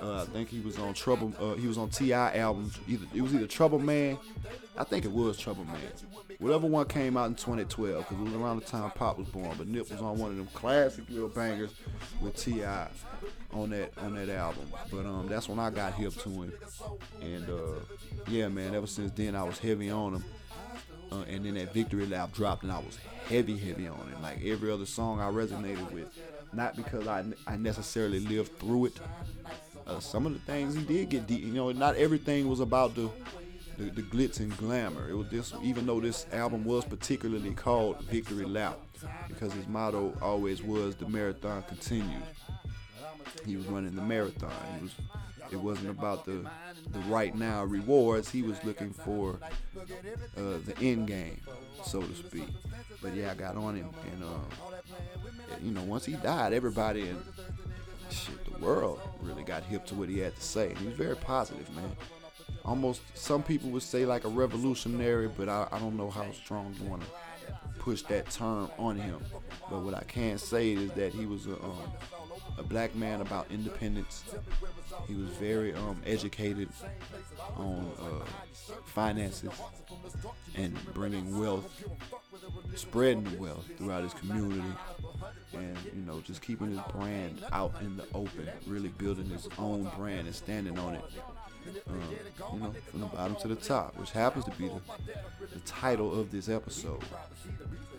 Uh, 0.00 0.22
I 0.22 0.24
think 0.26 0.48
he 0.48 0.60
was 0.60 0.78
on 0.78 0.94
Trouble. 0.94 1.32
Uh, 1.40 1.54
he 1.54 1.66
was 1.66 1.78
on 1.78 1.90
T.I. 1.90 2.36
albums. 2.38 2.78
Either 2.88 3.06
it 3.14 3.20
was 3.20 3.34
either 3.34 3.46
Trouble 3.46 3.78
Man. 3.78 4.18
I 4.76 4.84
think 4.84 5.04
it 5.04 5.12
was 5.12 5.38
Trouble 5.38 5.64
Man. 5.64 5.76
Whatever 6.38 6.66
one 6.66 6.86
came 6.86 7.16
out 7.16 7.26
in 7.26 7.34
2012, 7.34 7.98
because 7.98 8.18
it 8.18 8.24
was 8.24 8.34
around 8.34 8.60
the 8.60 8.66
time 8.66 8.90
Pop 8.92 9.18
was 9.18 9.28
born. 9.28 9.54
But 9.56 9.68
Nip 9.68 9.90
was 9.90 10.00
on 10.00 10.18
one 10.18 10.30
of 10.30 10.36
them 10.36 10.48
classic 10.54 11.08
little 11.08 11.28
bangers 11.28 11.72
with 12.20 12.36
T.I. 12.36 12.88
on 13.52 13.70
that 13.70 13.92
on 13.98 14.14
that 14.14 14.28
album. 14.28 14.66
But 14.90 15.06
um, 15.06 15.28
that's 15.28 15.48
when 15.48 15.58
I 15.58 15.70
got 15.70 15.94
hip 15.94 16.14
to 16.14 16.28
him. 16.28 16.52
And 17.20 17.48
uh, 17.48 17.80
yeah, 18.28 18.48
man. 18.48 18.74
Ever 18.74 18.86
since 18.86 19.12
then, 19.12 19.34
I 19.36 19.42
was 19.42 19.58
heavy 19.58 19.90
on 19.90 20.14
him. 20.14 20.24
Uh, 21.10 21.24
and 21.28 21.44
then 21.44 21.54
that 21.54 21.74
Victory 21.74 22.06
Lap 22.06 22.32
dropped, 22.32 22.62
and 22.62 22.72
I 22.72 22.78
was 22.78 22.98
heavy, 23.28 23.56
heavy 23.58 23.86
on 23.86 24.08
it. 24.10 24.22
Like 24.22 24.42
every 24.44 24.70
other 24.70 24.86
song, 24.86 25.20
I 25.20 25.24
resonated 25.24 25.90
with. 25.92 26.08
Not 26.54 26.76
because 26.76 27.06
I, 27.06 27.24
I 27.46 27.56
necessarily 27.56 28.20
lived 28.20 28.58
through 28.58 28.86
it. 28.86 29.00
Uh, 29.86 30.00
some 30.00 30.26
of 30.26 30.32
the 30.32 30.38
things 30.40 30.74
he 30.74 30.82
did 30.82 31.08
get 31.08 31.26
deep. 31.26 31.42
You 31.42 31.52
know, 31.52 31.72
not 31.72 31.96
everything 31.96 32.48
was 32.48 32.60
about 32.60 32.94
the, 32.94 33.10
the, 33.78 33.84
the 33.84 34.02
glitz 34.02 34.40
and 34.40 34.56
glamour. 34.56 35.08
It 35.08 35.14
was 35.14 35.28
this, 35.28 35.52
even 35.62 35.86
though 35.86 36.00
this 36.00 36.26
album 36.32 36.64
was 36.64 36.84
particularly 36.84 37.52
called 37.52 38.00
Victory 38.02 38.44
Lap, 38.44 38.78
because 39.28 39.52
his 39.52 39.66
motto 39.66 40.16
always 40.22 40.62
was 40.62 40.94
the 40.96 41.08
marathon 41.08 41.62
continues. 41.64 42.22
He 43.44 43.56
was 43.56 43.66
running 43.66 43.96
the 43.96 44.02
marathon. 44.02 44.52
He 44.76 44.84
was 44.84 44.92
it 45.52 45.60
wasn't 45.60 45.90
about 45.90 46.24
the 46.24 46.44
the 46.92 46.98
right 47.00 47.34
now 47.34 47.64
rewards. 47.64 48.30
He 48.30 48.42
was 48.42 48.62
looking 48.64 48.92
for 48.92 49.38
uh, 50.36 50.58
the 50.64 50.74
end 50.80 51.06
game, 51.06 51.40
so 51.84 52.00
to 52.00 52.14
speak. 52.14 52.48
But 53.02 53.14
yeah, 53.14 53.32
I 53.32 53.34
got 53.34 53.56
on 53.56 53.76
him, 53.76 53.90
and 54.12 54.24
uh, 54.24 55.56
you 55.60 55.72
know, 55.72 55.82
once 55.82 56.06
he 56.06 56.14
died, 56.14 56.52
everybody 56.52 57.08
in 57.08 57.18
shit, 58.10 58.51
world 58.62 59.00
really 59.20 59.42
got 59.42 59.62
hip 59.64 59.84
to 59.86 59.94
what 59.94 60.08
he 60.08 60.18
had 60.18 60.34
to 60.36 60.42
say. 60.42 60.74
He 60.78 60.86
was 60.86 60.94
very 60.94 61.16
positive, 61.16 61.68
man. 61.74 61.96
Almost 62.64 63.02
some 63.14 63.42
people 63.42 63.70
would 63.70 63.82
say 63.82 64.06
like 64.06 64.24
a 64.24 64.28
revolutionary, 64.28 65.28
but 65.28 65.48
I, 65.48 65.66
I 65.72 65.78
don't 65.78 65.96
know 65.96 66.10
how 66.10 66.30
strong 66.32 66.74
you 66.80 66.88
want 66.88 67.02
to 67.02 67.08
push 67.78 68.02
that 68.02 68.30
term 68.30 68.70
on 68.78 68.96
him. 68.96 69.20
But 69.68 69.80
what 69.80 69.94
I 69.94 70.04
can 70.04 70.38
say 70.38 70.72
is 70.72 70.90
that 70.92 71.12
he 71.12 71.26
was 71.26 71.46
a 71.46 71.54
um, 71.54 71.92
a 72.58 72.62
black 72.62 72.94
man 72.94 73.20
about 73.20 73.46
independence. 73.50 74.24
He 75.06 75.14
was 75.14 75.30
very 75.30 75.74
um, 75.74 76.00
educated 76.06 76.68
on 77.56 77.90
uh, 77.98 78.24
finances 78.84 79.50
and 80.54 80.76
bringing 80.94 81.38
wealth, 81.38 81.64
spreading 82.74 83.38
wealth 83.38 83.68
throughout 83.78 84.04
his 84.04 84.14
community, 84.14 84.62
and 85.54 85.76
you 85.94 86.02
know 86.02 86.20
just 86.20 86.42
keeping 86.42 86.70
his 86.70 86.80
brand 86.94 87.44
out 87.52 87.74
in 87.80 87.96
the 87.96 88.06
open, 88.14 88.48
really 88.66 88.88
building 88.90 89.26
his 89.26 89.48
own 89.58 89.90
brand 89.96 90.26
and 90.26 90.34
standing 90.34 90.78
on 90.78 90.94
it. 90.94 91.04
Um, 91.88 92.00
you 92.54 92.60
know, 92.60 92.74
from 92.90 93.00
the 93.00 93.06
bottom 93.06 93.36
to 93.36 93.48
the 93.48 93.56
top, 93.56 93.96
which 93.98 94.10
happens 94.10 94.44
to 94.46 94.50
be 94.52 94.68
the, 94.68 94.80
the 95.52 95.60
title 95.60 96.18
of 96.18 96.30
this 96.30 96.48
episode. 96.48 97.02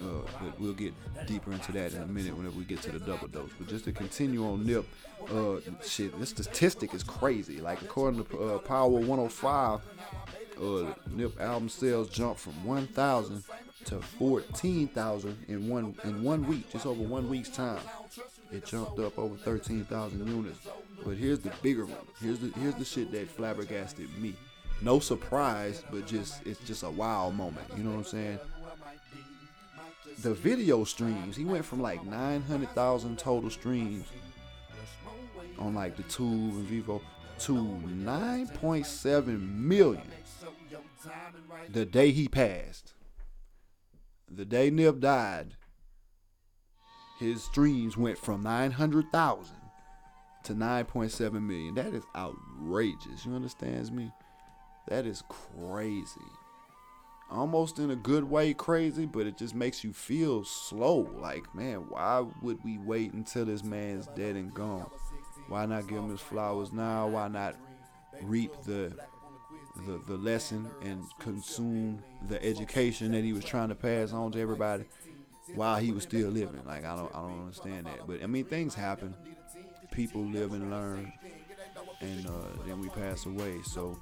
Uh, 0.02 0.06
but 0.42 0.60
we'll 0.60 0.74
get 0.74 0.94
deeper 1.28 1.52
into 1.52 1.72
that 1.72 1.94
in 1.94 2.02
a 2.02 2.06
minute 2.06 2.36
whenever 2.36 2.58
we 2.58 2.66
get 2.66 2.82
to 2.82 2.92
the 2.92 3.00
double 3.00 3.28
dose. 3.28 3.52
But 3.58 3.68
just 3.68 3.86
to 3.86 3.92
continue 3.92 4.46
on 4.46 4.66
Nip, 4.66 4.86
uh, 5.32 5.58
shit, 5.86 6.20
this 6.20 6.30
statistic 6.30 6.94
is 6.94 7.04
crazy. 7.04 7.62
Like 7.62 7.82
according 7.82 8.26
to 8.26 8.44
uh, 8.44 8.58
Power 8.60 8.90
105, 8.90 9.82
uh, 10.62 10.94
Nip 11.12 11.40
album 11.40 11.70
sales 11.70 12.10
jumped 12.10 12.42
from 12.42 12.64
1,000 12.66 13.44
to 13.86 14.00
14,000 14.00 15.46
in 15.48 15.70
one 15.70 15.96
in 16.04 16.24
one 16.24 16.48
week, 16.48 16.70
just 16.72 16.86
over 16.86 17.02
one 17.04 17.30
week's 17.30 17.50
time. 17.50 17.82
It 18.52 18.66
jumped 18.66 19.00
up 19.00 19.18
over 19.18 19.36
13,000 19.36 20.28
units. 20.28 20.60
But 21.06 21.18
here's 21.18 21.40
the 21.40 21.52
bigger 21.62 21.86
one. 21.86 21.98
Here's 22.22 22.40
the 22.40 22.48
here's 22.60 22.76
the 22.76 22.86
shit 22.86 23.12
that 23.12 23.30
flabbergasted 23.30 24.18
me. 24.18 24.34
No 24.82 25.00
surprise, 25.00 25.84
but 25.92 26.08
just 26.08 26.46
it's 26.46 26.60
just 26.62 26.84
a 26.84 26.90
wow 26.90 27.30
moment. 27.30 27.68
You 27.78 27.84
know 27.84 27.92
what 27.92 27.98
I'm 27.98 28.04
saying? 28.06 28.40
the 30.22 30.34
video 30.34 30.84
streams, 30.84 31.36
he 31.36 31.46
went 31.46 31.66
from 31.66 31.82
like 31.82 32.06
900,000 32.06 33.18
total 33.18 33.50
streams 33.50 34.06
on 35.58 35.76
like 35.76 35.98
the 35.98 36.04
Tube 36.04 36.56
and 36.56 36.68
Vevo 36.68 37.02
to 37.40 37.54
9.7 37.54 39.60
million 39.60 40.12
the 41.70 41.86
day 41.86 42.12
he 42.12 42.28
passed. 42.28 42.94
The 44.30 44.46
day 44.46 44.70
Nip 44.70 45.00
died, 45.00 45.56
his 47.20 47.44
streams 47.44 47.98
went 47.98 48.18
from 48.18 48.44
900,000 48.44 49.56
to 50.44 50.54
9.7 50.54 51.34
million. 51.42 51.76
That 51.76 51.94
is 51.94 52.04
outrageous. 52.16 53.26
You 53.26 53.34
understand 53.34 53.92
me? 53.92 54.12
That 54.88 55.06
is 55.06 55.24
crazy 55.30 56.22
almost 57.34 57.80
in 57.80 57.92
a 57.92 57.96
good 57.96 58.24
way 58.24 58.54
crazy, 58.54 59.06
but 59.06 59.26
it 59.26 59.38
just 59.38 59.56
makes 59.56 59.84
you 59.84 59.92
feel 59.92 60.44
slow. 60.44 61.10
Like, 61.20 61.54
man, 61.56 61.90
why 61.90 62.24
would 62.42 62.64
we 62.64 62.78
wait 62.78 63.14
until 63.14 63.46
this 63.46 63.64
man's 63.64 64.08
dead 64.16 64.36
and 64.36 64.54
gone? 64.54 64.90
Why 65.48 65.66
not 65.66 65.88
give 65.88 65.98
him 65.98 66.10
his 66.10 66.22
flowers 66.22 66.72
now? 66.72 67.08
Why 67.08 67.28
not 67.28 67.56
reap 68.22 68.52
the 68.64 68.96
the, 69.88 70.00
the 70.08 70.16
lesson 70.16 70.70
and 70.84 71.04
consume 71.18 72.04
the 72.28 72.44
education 72.46 73.12
that 73.12 73.24
he 73.24 73.34
was 73.34 73.44
trying 73.44 73.70
to 73.70 73.76
pass 73.76 74.14
on 74.14 74.32
to 74.32 74.40
everybody 74.40 74.86
while 75.56 75.78
he 75.78 75.92
was 75.92 76.04
still 76.04 76.30
living? 76.30 76.62
Like 76.66 76.86
I 76.86 76.96
don't 76.96 77.14
I 77.14 77.20
don't 77.22 77.42
understand 77.42 77.88
that. 77.88 78.08
But 78.08 78.24
I 78.24 78.28
mean 78.28 78.46
things 78.46 78.76
happen. 78.76 79.16
People 79.94 80.26
live 80.26 80.54
and 80.54 80.70
learn 80.72 81.14
and 82.02 82.28
uh, 82.28 82.66
then 82.66 82.80
we 82.80 82.90
pass 82.90 83.26
away. 83.26 83.62
So 83.64 83.98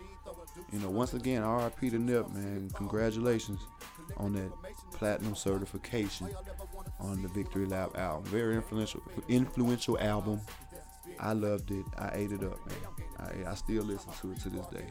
you 0.72 0.80
know, 0.80 0.90
once 0.90 1.14
again, 1.14 1.44
RIP 1.44 1.80
to 1.92 2.00
Nip, 2.00 2.30
man. 2.32 2.70
Congratulations 2.76 3.60
on 4.18 4.34
that 4.34 4.52
platinum 4.94 5.36
certification 5.36 6.30
on 7.00 7.22
the 7.22 7.28
Victory 7.30 7.66
Lap 7.66 7.98
album. 7.98 8.26
Very 8.26 8.56
influential, 8.56 9.02
influential 9.28 10.00
album. 10.00 10.42
I 11.20 11.34
loved 11.34 11.72
it. 11.72 11.86
I 11.98 12.12
ate 12.14 12.32
it 12.32 12.44
up, 12.44 12.60
man. 12.68 13.44
I, 13.46 13.52
I 13.52 13.56
still 13.56 13.84
listen 13.84 14.12
to 14.22 14.32
it 14.32 14.40
to 14.42 14.50
this 14.50 14.66
day, 14.68 14.86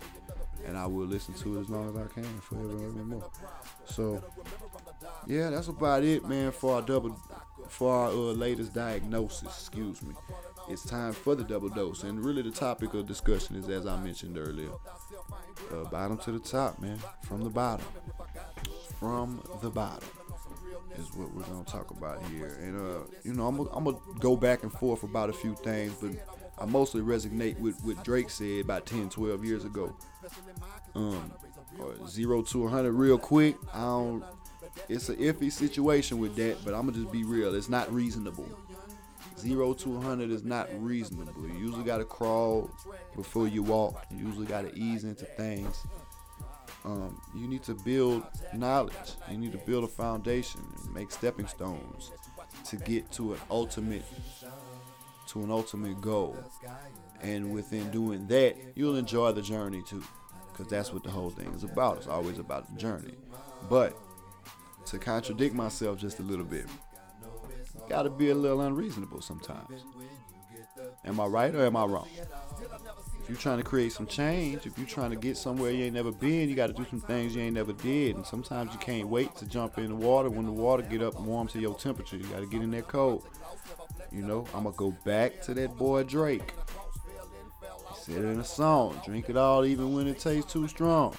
and 0.67 0.77
I 0.77 0.87
will 0.87 1.07
listen 1.07 1.35
to 1.35 1.59
it 1.59 1.63
as 1.63 1.69
long 1.69 1.89
as 1.89 1.97
I 1.97 2.07
can, 2.13 2.41
forever 2.41 2.69
and 2.69 3.09
more. 3.09 3.31
So, 3.87 4.23
yeah, 5.27 5.51
that's 5.51 5.69
about 5.69 6.05
it, 6.05 6.27
man. 6.29 6.53
For 6.53 6.77
our 6.77 6.83
double, 6.83 7.19
for 7.69 7.93
our 7.93 8.09
uh, 8.09 8.13
latest 8.13 8.75
diagnosis. 8.75 9.49
Excuse 9.49 10.03
me. 10.03 10.15
It's 10.71 10.85
time 10.85 11.13
for 11.13 11.35
the 11.35 11.43
double 11.43 11.69
dose, 11.69 12.05
and 12.05 12.25
really 12.25 12.43
the 12.43 12.53
topic 12.53 12.95
of 12.95 13.05
discussion 13.05 13.57
is, 13.57 13.69
as 13.69 13.87
I 13.89 13.99
mentioned 13.99 14.39
earlier, 14.39 14.71
uh, 15.73 15.83
bottom 15.91 16.17
to 16.19 16.31
the 16.31 16.39
top, 16.39 16.81
man. 16.81 16.97
From 17.23 17.43
the 17.43 17.51
bottom. 17.51 17.85
From 19.01 19.43
the 19.63 19.71
bottom 19.71 20.09
is 20.97 21.13
what 21.15 21.35
we're 21.35 21.43
gonna 21.43 21.65
talk 21.65 21.91
about 21.91 22.23
here. 22.27 22.57
And 22.63 22.77
uh, 22.77 23.01
you 23.25 23.33
know, 23.35 23.49
I'm 23.49 23.57
gonna, 23.57 23.99
go 24.21 24.37
back 24.37 24.63
and 24.63 24.73
forth 24.73 25.03
about 25.03 25.29
a 25.29 25.33
few 25.33 25.57
things, 25.57 25.95
but 26.01 26.13
I 26.57 26.67
mostly 26.67 27.01
resonate 27.01 27.59
with 27.59 27.83
what 27.83 28.05
Drake 28.05 28.31
said 28.31 28.61
about 28.61 28.87
10, 28.87 29.09
12 29.09 29.45
years 29.45 29.65
ago. 29.65 29.97
Um, 30.95 31.33
zero 32.07 32.43
to 32.43 32.63
100 32.63 32.93
real 32.93 33.19
quick. 33.19 33.57
I 33.75 33.81
don't. 33.81 34.25
It's 34.89 35.09
an 35.09 35.17
iffy 35.17 35.51
situation 35.51 36.19
with 36.19 36.37
that, 36.37 36.65
but 36.65 36.75
I'm 36.75 36.83
gonna 36.87 36.93
just 36.93 37.11
be 37.11 37.25
real. 37.25 37.57
It's 37.57 37.69
not 37.69 37.93
reasonable. 37.93 38.49
Zero 39.39 39.73
to 39.75 39.89
100 39.89 40.31
is 40.31 40.45
not 40.45 40.69
reasonable. 40.83 41.47
You 41.47 41.55
usually 41.55 41.85
got 41.85 41.99
to 41.99 42.05
crawl 42.05 42.71
before 43.17 43.49
you 43.49 43.63
walk. 43.63 44.05
You 44.11 44.27
usually 44.27 44.47
got 44.47 44.63
to 44.63 44.75
ease 44.79 45.05
into 45.05 45.25
things. 45.25 45.87
Um, 46.85 47.21
you 47.35 47.47
need 47.47 47.63
to 47.65 47.75
build 47.75 48.25
knowledge. 48.55 48.95
You 49.31 49.39
need 49.39 49.53
to 49.53 49.59
build 49.59 49.85
a 49.85 49.89
foundation 49.89 50.61
and 50.83 50.95
make 50.95 51.11
stepping 51.11 51.47
stones 51.47 52.11
to 52.67 52.77
get 52.77 53.11
to 53.13 53.35
an 53.35 53.41
ultimate 53.51 54.05
to 55.29 55.43
an 55.45 55.51
ultimate 55.51 56.01
goal. 56.01 56.37
And 57.23 57.53
within 57.53 57.91
doing 57.91 58.27
that, 58.29 58.57
you'll 58.75 58.97
enjoy 58.97 59.33
the 59.33 59.43
journey 59.43 59.83
too. 59.87 60.03
Because 60.53 60.69
that's 60.69 60.93
what 60.93 61.05
the 61.05 61.11
whole 61.11 61.31
thing 61.31 61.53
is 61.55 61.63
about. 61.63 61.99
It's 61.99 62.07
always 62.09 62.39
about 62.39 62.73
the 62.73 62.81
journey. 62.81 63.15
But 63.69 63.97
to 64.87 64.99
contradict 64.99 65.55
myself 65.55 65.99
just 65.99 66.19
a 66.19 66.23
little 66.23 66.45
bit, 66.45 66.67
got 67.91 68.03
to 68.05 68.11
be 68.11 68.31
a 68.31 68.35
little 68.35 68.61
unreasonable 68.61 69.21
sometimes. 69.21 69.85
Am 71.05 71.19
I 71.19 71.27
right 71.27 71.53
or 71.55 71.67
am 71.67 71.77
I 71.77 71.85
wrong? 71.85 72.09
If 73.23 73.29
you're 73.29 73.37
trying 73.37 73.59
to 73.59 73.65
create 73.65 73.93
some 73.93 74.07
change, 74.07 74.65
if 74.65 74.79
you're 74.79 74.87
trying 74.87 75.11
to 75.11 75.17
get 75.17 75.37
somewhere 75.37 75.73
you 75.73 75.85
ain't 75.85 75.95
never 75.95 76.13
been, 76.13 76.49
you 76.49 76.55
got 76.55 76.69
to 76.69 76.73
do 76.73 76.87
some 76.89 77.01
things 77.01 77.35
you 77.35 77.43
ain't 77.43 77.55
never 77.55 77.73
did. 77.73 78.15
And 78.15 78.25
sometimes 78.25 78.73
you 78.73 78.79
can't 78.79 79.09
wait 79.09 79.35
to 79.37 79.47
jump 79.47 79.77
in 79.79 79.89
the 79.89 79.95
water 79.95 80.31
when 80.31 80.47
the 80.47 80.53
water 80.53 80.83
get 80.83 81.03
up 81.03 81.21
warm 81.21 81.49
to 81.49 81.59
your 81.59 81.75
temperature. 81.75 82.17
You 82.17 82.25
got 82.25 82.41
to 82.41 82.47
get 82.47 82.63
in 82.63 82.71
that 82.71 82.87
cold. 82.87 83.27
You 84.13 84.23
know, 84.23 84.47
I'm 84.55 84.63
going 84.63 84.75
to 84.75 84.79
go 84.79 84.97
back 85.05 85.43
to 85.43 85.55
that 85.55 85.77
boy 85.77 86.05
Drake. 86.05 86.55
He 87.89 88.13
said 88.13 88.25
it 88.25 88.29
in 88.29 88.39
a 88.39 88.45
song, 88.45 89.01
drink 89.05 89.29
it 89.29 89.37
all 89.37 89.65
even 89.65 89.93
when 89.95 90.07
it 90.07 90.21
tastes 90.21 90.53
too 90.53 90.69
strong. 90.69 91.15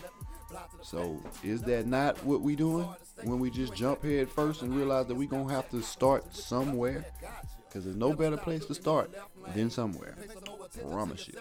So 0.82 1.22
is 1.44 1.62
that 1.64 1.86
not 1.86 2.24
what 2.26 2.42
we 2.42 2.56
doing? 2.56 2.88
When 3.24 3.40
we 3.40 3.50
just 3.50 3.76
jump 3.76 4.04
head 4.04 4.30
first 4.30 4.62
and 4.62 4.76
realize 4.76 5.08
that 5.08 5.16
we're 5.16 5.28
going 5.28 5.48
to 5.48 5.54
have 5.54 5.70
to 5.72 5.82
start 5.82 6.36
somewhere 6.36 7.06
because 7.68 7.86
there's 7.86 7.96
no 7.96 8.14
better 8.14 8.38
place 8.38 8.66
to 8.66 8.74
start 8.74 9.12
than 9.56 9.70
somewhere. 9.70 10.16
promise 10.90 11.28
you. 11.28 11.36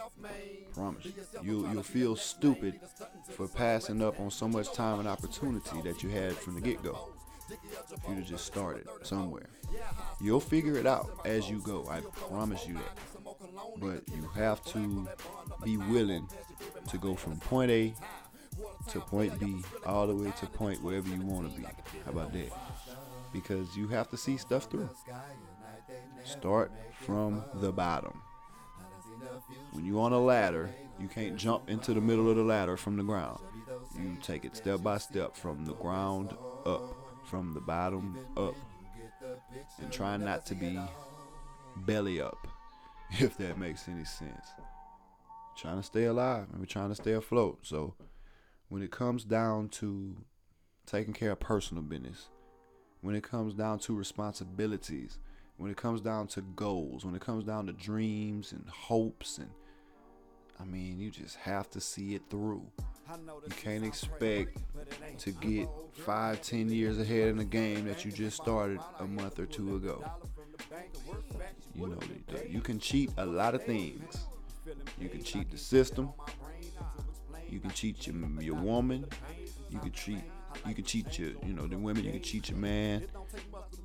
Promise 0.75 1.07
you. 1.07 1.13
You'll, 1.43 1.73
you'll 1.73 1.83
feel 1.83 2.15
stupid 2.15 2.79
for 3.31 3.49
passing 3.49 4.03
up 4.03 4.21
on 4.21 4.31
so 4.31 4.47
much 4.47 4.73
time 4.73 5.01
and 5.01 5.09
opportunity 5.09 5.81
that 5.83 6.03
you 6.03 6.09
had 6.11 6.37
from 6.37 6.55
the 6.55 6.61
get 6.61 6.83
go. 6.83 7.11
If 7.51 8.01
you'd 8.09 8.27
just 8.27 8.45
started 8.47 8.87
somewhere. 9.03 9.49
You'll 10.21 10.41
figure 10.41 10.77
it 10.77 10.87
out 10.87 11.11
as 11.25 11.51
you 11.51 11.61
go. 11.61 11.89
I 11.89 12.01
promise 12.01 12.67
you 12.67 12.75
that. 12.75 12.99
But 13.79 14.03
you 14.15 14.29
have 14.35 14.65
to 14.67 15.09
be 15.65 15.77
willing 15.77 16.29
to 16.89 16.99
go 16.99 17.15
from 17.15 17.39
point 17.39 17.71
A 17.71 17.95
to 18.89 19.01
point 19.01 19.39
B 19.39 19.63
all 19.85 20.07
the 20.07 20.15
way 20.15 20.33
to 20.41 20.47
point 20.47 20.83
wherever 20.83 21.09
you 21.09 21.21
want 21.23 21.53
to 21.53 21.61
be. 21.61 21.65
How 22.05 22.11
about 22.11 22.33
that? 22.33 22.51
Because 23.33 23.77
you 23.77 23.89
have 23.89 24.11
to 24.11 24.17
see 24.17 24.37
stuff 24.37 24.65
through. 24.65 24.91
Start 26.25 26.73
from 27.01 27.45
the 27.55 27.73
bottom. 27.73 28.21
When 29.73 29.85
you're 29.85 30.01
on 30.01 30.13
a 30.13 30.21
ladder, 30.21 30.71
you 30.99 31.09
can't 31.09 31.37
jump 31.37 31.69
into 31.69 31.95
the 31.95 32.01
middle 32.01 32.29
of 32.29 32.37
the 32.37 32.43
ladder 32.43 32.77
from 32.77 32.97
the 32.97 33.03
ground. 33.03 33.41
You 33.97 34.17
take 34.23 34.45
it 34.45 34.57
step 34.57 34.83
by 34.83 34.99
step 34.99 35.37
from 35.37 35.65
the 35.65 35.75
ground 35.75 36.35
up, 36.67 36.83
from 37.25 37.55
the 37.55 37.61
bottom 37.61 38.19
up, 38.37 38.55
and 39.81 39.93
try 39.93 40.17
not 40.17 40.47
to 40.47 40.55
be 40.55 40.79
belly 41.77 42.21
up, 42.21 42.47
if 43.13 43.37
that 43.39 43.59
makes 43.59 43.89
any 43.89 44.05
sense. 44.05 44.47
Trying 45.57 45.77
to 45.77 45.83
stay 45.83 46.05
alive 46.05 46.47
and 46.51 46.61
we're 46.61 46.67
trying 46.67 46.89
to 46.89 46.95
stay 46.95 47.13
afloat. 47.13 47.59
So 47.63 47.95
when 48.71 48.83
it 48.83 48.91
comes 48.91 49.25
down 49.25 49.69
to 49.69 50.17
taking 50.87 51.13
care 51.13 51.33
of 51.33 51.41
personal 51.41 51.83
business, 51.83 52.29
when 53.03 53.15
it 53.15 53.23
comes 53.23 53.53
down 53.53 53.79
to 53.81 53.95
responsibilities, 53.95 55.19
when 55.59 55.71
it 55.71 55.77
comes 55.77 56.01
down 56.01 56.27
to 56.29 56.41
goals, 56.41 57.05
when 57.05 57.15
it 57.15 57.21
comes 57.21 57.45
down 57.45 57.67
to 57.67 57.73
dreams 57.73 58.53
and 58.53 58.67
hopes 58.69 59.37
and 59.39 59.51
I 60.61 60.65
mean, 60.65 61.01
you 61.01 61.11
just 61.11 61.37
have 61.37 61.71
to 61.71 61.81
see 61.81 62.15
it 62.15 62.23
through. 62.29 62.63
You 63.09 63.55
can't 63.57 63.83
expect 63.83 64.59
to 65.21 65.31
get 65.33 65.69
five, 65.93 66.43
ten 66.43 66.69
years 66.69 66.99
ahead 66.99 67.29
in 67.29 67.39
the 67.39 67.45
game 67.45 67.87
that 67.87 68.05
you 68.05 68.13
just 68.13 68.37
started 68.37 68.79
a 68.99 69.07
month 69.07 69.39
or 69.39 69.47
two 69.47 69.77
ago. 69.77 70.05
You 71.75 71.87
know, 71.87 71.99
you 72.47 72.61
can 72.61 72.79
cheat 72.79 73.11
a 73.17 73.25
lot 73.25 73.55
of 73.55 73.65
things. 73.65 74.27
You 75.01 75.09
can 75.09 75.23
cheat 75.23 75.51
the 75.51 75.57
system. 75.57 76.11
You 77.51 77.61
can 77.61 77.71
cheat 77.71 78.07
your, 78.07 78.17
your 78.41 78.55
woman. 78.55 79.07
You 79.71 79.79
can 79.79 79.93
cheat 79.93 80.23
you 80.67 80.75
can 80.75 80.85
cheat 80.85 81.19
your, 81.19 81.31
you 81.47 81.53
know, 81.53 81.67
the 81.67 81.79
women. 81.79 82.05
You 82.05 82.13
can 82.13 82.23
cheat 82.23 82.49
your 82.49 82.59
man. 82.59 83.07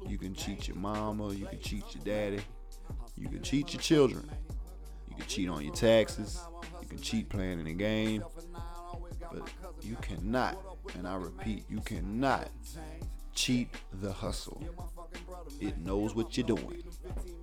You 0.08 0.18
can 0.18 0.34
cheat 0.34 0.68
your 0.68 0.78
mama. 0.78 1.34
You 1.34 1.46
can 1.46 1.60
cheat 1.60 1.84
your 1.94 2.04
daddy. 2.04 2.44
You 3.16 3.30
can 3.30 3.42
cheat 3.42 3.74
your 3.74 3.82
children. 3.82 4.30
You 5.10 5.16
can 5.16 5.26
cheat 5.26 5.50
on 5.50 5.64
your 5.64 5.74
taxes. 5.74 6.42
You 6.82 6.88
can 6.88 7.00
cheat 7.00 7.30
playing 7.30 7.60
in 7.60 7.68
a 7.68 7.74
game. 7.74 8.24
But 9.32 9.50
you 9.82 9.96
cannot, 10.02 10.58
and 10.96 11.08
I 11.08 11.16
repeat, 11.16 11.66
you 11.70 11.80
cannot 11.80 12.50
cheat 13.34 13.70
the 14.02 14.12
hustle. 14.12 14.62
It 15.60 15.78
knows 15.78 16.16
what 16.16 16.38
you're 16.38 16.48
doing. 16.48 16.84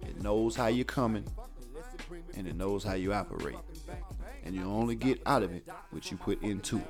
It 0.02 0.23
knows 0.23 0.57
how 0.57 0.69
you're 0.69 0.85
coming. 0.85 1.25
And 2.37 2.47
it 2.47 2.57
knows 2.57 2.85
how 2.85 2.95
you 2.95 3.12
operate. 3.12 3.57
And 4.45 4.55
you 4.55 4.65
only 4.65 4.95
get 4.95 5.21
out 5.27 5.43
of 5.43 5.53
it 5.53 5.69
what 5.91 6.11
you 6.11 6.17
put 6.17 6.43
into 6.43 6.79
it. 6.79 6.87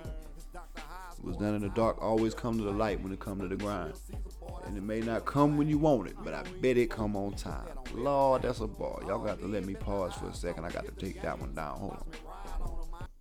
What's 1.21 1.38
done 1.38 1.54
in 1.54 1.62
the 1.62 1.68
dark 1.68 2.02
always 2.02 2.35
come 2.35 2.59
to 2.59 2.64
the 2.64 2.73
light 2.73 3.00
when 3.00 3.12
it 3.12 3.21
come 3.21 3.40
to 3.40 3.49
the 3.49 3.56
grind. 3.56 3.94
And 4.66 4.76
it 4.76 4.82
may 4.82 5.00
not 5.00 5.25
come 5.25 5.56
when 5.56 5.68
you 5.68 5.78
want 5.78 6.09
it, 6.09 6.16
but 6.25 6.35
I 6.35 6.42
bet 6.61 6.76
it 6.76 6.90
come 6.90 7.14
on 7.14 7.35
time. 7.35 7.68
Lord, 7.94 8.42
that's 8.42 8.61
a 8.61 8.66
ball. 8.66 9.02
Y'all 9.06 9.25
got 9.25 9.38
to 9.40 9.47
let 9.47 9.64
me 9.64 9.75
pause 9.75 10.14
for 10.14 10.26
a 10.28 10.35
second. 10.35 10.64
I 10.64 10.71
got 10.71 10.85
to 10.87 10.92
take 10.92 11.23
that 11.23 11.38
one 11.38 11.54
down. 11.54 11.78
Hold 11.78 11.92
on. 11.92 12.04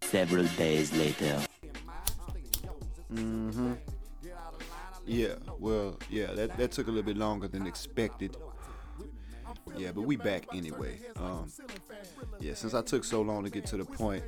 Several 0.02 0.46
days 0.58 0.94
later. 0.94 1.40
Mm-hmm. 3.14 3.74
Yeah, 5.06 5.36
well, 5.60 5.98
yeah, 6.10 6.28
that, 6.28 6.58
that 6.58 6.72
took 6.72 6.88
a 6.88 6.90
little 6.90 7.04
bit 7.04 7.18
longer 7.18 7.48
than 7.48 7.68
expected. 7.68 8.38
Yeah, 9.78 9.92
but 9.92 10.04
we 10.04 10.16
back 10.16 10.46
anyway. 10.54 11.00
Um, 11.18 11.52
yeah, 12.40 12.54
since 12.54 12.74
I 12.74 12.82
took 12.82 13.04
so 13.04 13.22
long 13.22 13.44
to 13.44 13.50
get 13.50 13.66
to 13.68 13.78
the 13.78 13.86
point, 13.86 14.24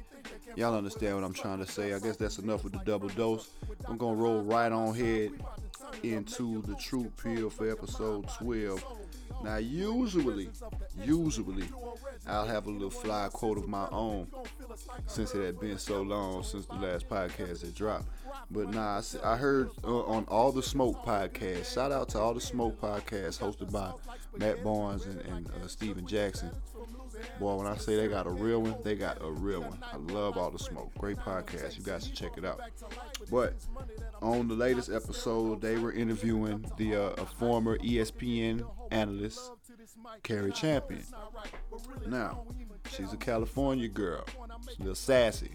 y'all 0.55 0.75
understand 0.75 1.15
what 1.15 1.23
I'm 1.23 1.33
trying 1.33 1.59
to 1.59 1.67
say. 1.67 1.93
I 1.93 1.99
guess 1.99 2.17
that's 2.17 2.37
enough 2.39 2.63
with 2.63 2.73
the 2.73 2.79
double 2.79 3.09
dose. 3.09 3.49
I'm 3.87 3.97
gonna 3.97 4.15
roll 4.15 4.41
right 4.41 4.71
on 4.71 4.95
head 4.95 5.31
into 6.03 6.61
the 6.63 6.75
True 6.75 7.11
Pill 7.21 7.49
for 7.49 7.69
episode 7.69 8.27
12. 8.39 8.83
Now, 9.43 9.57
usually, 9.57 10.49
usually, 11.03 11.67
I'll 12.25 12.45
have 12.45 12.67
a 12.67 12.69
little 12.69 12.89
fly 12.89 13.27
quote 13.31 13.57
of 13.57 13.67
my 13.67 13.87
own 13.91 14.27
since 15.05 15.35
it 15.35 15.43
had 15.43 15.59
been 15.59 15.77
so 15.77 16.01
long 16.01 16.43
since 16.43 16.65
the 16.65 16.75
last 16.75 17.09
podcast 17.09 17.61
had 17.61 17.75
dropped. 17.75 18.05
But 18.49 18.69
nah, 18.69 19.01
I 19.23 19.35
heard 19.35 19.69
uh, 19.83 20.03
on 20.03 20.25
all 20.27 20.51
the 20.51 20.63
Smoke 20.63 21.03
podcasts. 21.05 21.73
Shout 21.73 21.91
out 21.91 22.09
to 22.09 22.19
all 22.19 22.33
the 22.33 22.41
Smoke 22.41 22.79
podcasts 22.79 23.39
hosted 23.39 23.71
by 23.71 23.91
Matt 24.37 24.63
Barnes 24.63 25.05
and, 25.05 25.19
and 25.21 25.49
uh, 25.61 25.67
Stephen 25.67 26.07
Jackson. 26.07 26.51
Boy, 27.39 27.55
when 27.55 27.67
I 27.67 27.77
say 27.77 27.95
they 27.95 28.07
got 28.07 28.27
a 28.27 28.29
real 28.29 28.61
one, 28.61 28.75
they 28.83 28.95
got 28.95 29.21
a 29.21 29.31
real 29.31 29.61
one. 29.61 29.77
I 29.91 29.97
love 29.97 30.37
all 30.37 30.51
the 30.51 30.59
smoke. 30.59 30.91
Great 30.97 31.17
podcast. 31.17 31.77
You 31.77 31.83
guys 31.83 32.05
should 32.05 32.15
check 32.15 32.37
it 32.37 32.45
out. 32.45 32.59
But 33.31 33.53
on 34.21 34.47
the 34.47 34.55
latest 34.55 34.89
episode, 34.89 35.61
they 35.61 35.77
were 35.77 35.91
interviewing 35.91 36.65
the 36.77 36.95
uh, 36.95 37.25
former 37.25 37.77
ESPN 37.79 38.65
analyst, 38.91 39.51
Cari 40.23 40.51
Champion. 40.51 41.03
Now, 42.07 42.45
she's 42.89 43.11
a 43.13 43.17
California 43.17 43.87
girl, 43.87 44.25
she's 44.67 44.77
a 44.77 44.81
little 44.81 44.95
sassy, 44.95 45.51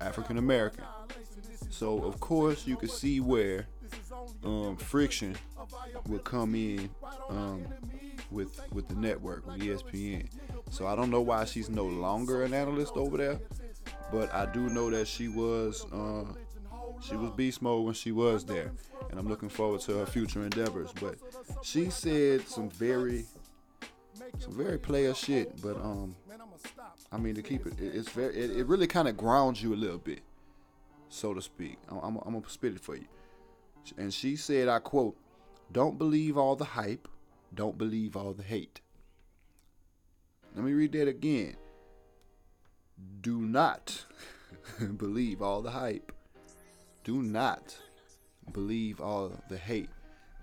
African 0.00 0.38
American. 0.38 0.84
So 1.70 2.02
of 2.04 2.20
course 2.20 2.66
you 2.66 2.76
could 2.76 2.90
see 2.90 3.20
where 3.20 3.66
um, 4.44 4.76
friction 4.76 5.36
would 6.06 6.24
come 6.24 6.54
in 6.54 6.90
um, 7.28 7.64
with 8.30 8.60
with 8.72 8.88
the 8.88 8.96
network, 8.96 9.46
with 9.46 9.60
ESPN. 9.60 10.28
So 10.70 10.86
I 10.86 10.94
don't 10.94 11.10
know 11.10 11.20
why 11.20 11.44
she's 11.44 11.68
no 11.68 11.84
longer 11.84 12.44
an 12.44 12.54
analyst 12.54 12.92
over 12.96 13.16
there, 13.16 13.40
but 14.12 14.32
I 14.32 14.46
do 14.46 14.70
know 14.70 14.88
that 14.90 15.08
she 15.08 15.28
was 15.28 15.84
uh, 15.92 16.24
she 17.00 17.16
was 17.16 17.30
beast 17.32 17.60
mode 17.60 17.84
when 17.84 17.94
she 17.94 18.12
was 18.12 18.44
there, 18.44 18.72
and 19.10 19.18
I'm 19.18 19.28
looking 19.28 19.48
forward 19.48 19.80
to 19.82 19.98
her 19.98 20.06
future 20.06 20.42
endeavors. 20.42 20.92
But 21.00 21.16
she 21.62 21.90
said 21.90 22.46
some 22.48 22.70
very 22.70 23.26
some 24.38 24.52
very 24.52 24.78
player 24.78 25.12
shit, 25.12 25.60
but 25.60 25.76
um, 25.76 26.14
I 27.10 27.18
mean 27.18 27.34
to 27.34 27.42
keep 27.42 27.66
it, 27.66 27.74
it's 27.80 28.08
very 28.10 28.34
it, 28.36 28.50
it 28.58 28.66
really 28.66 28.86
kind 28.86 29.08
of 29.08 29.16
grounds 29.16 29.62
you 29.62 29.74
a 29.74 29.76
little 29.76 29.98
bit, 29.98 30.20
so 31.08 31.34
to 31.34 31.42
speak. 31.42 31.78
I'm, 31.88 31.98
I'm, 31.98 32.16
I'm 32.24 32.32
gonna 32.34 32.48
spit 32.48 32.74
it 32.74 32.80
for 32.80 32.94
you. 32.96 33.06
And 33.98 34.14
she 34.14 34.36
said, 34.36 34.68
I 34.68 34.78
quote, 34.78 35.16
"Don't 35.72 35.98
believe 35.98 36.38
all 36.38 36.54
the 36.54 36.64
hype, 36.64 37.08
don't 37.52 37.76
believe 37.76 38.16
all 38.16 38.32
the 38.32 38.44
hate." 38.44 38.80
Let 40.54 40.64
me 40.64 40.72
read 40.72 40.92
that 40.92 41.08
again. 41.08 41.56
Do 43.20 43.40
not 43.40 44.04
believe 44.96 45.42
all 45.42 45.62
the 45.62 45.70
hype. 45.70 46.12
Do 47.04 47.22
not 47.22 47.76
believe 48.52 49.00
all 49.00 49.32
the 49.48 49.56
hate. 49.56 49.88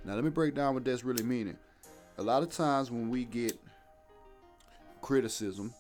Now, 0.06 0.16
let 0.16 0.24
me 0.24 0.30
break 0.30 0.56
down 0.56 0.74
what 0.74 0.86
that's 0.86 1.04
really 1.04 1.24
meaning. 1.24 1.58
A 2.18 2.24
lot 2.24 2.42
of 2.42 2.50
times 2.50 2.90
when 2.90 3.10
we 3.10 3.26
get 3.26 3.60
criticism, 5.02 5.74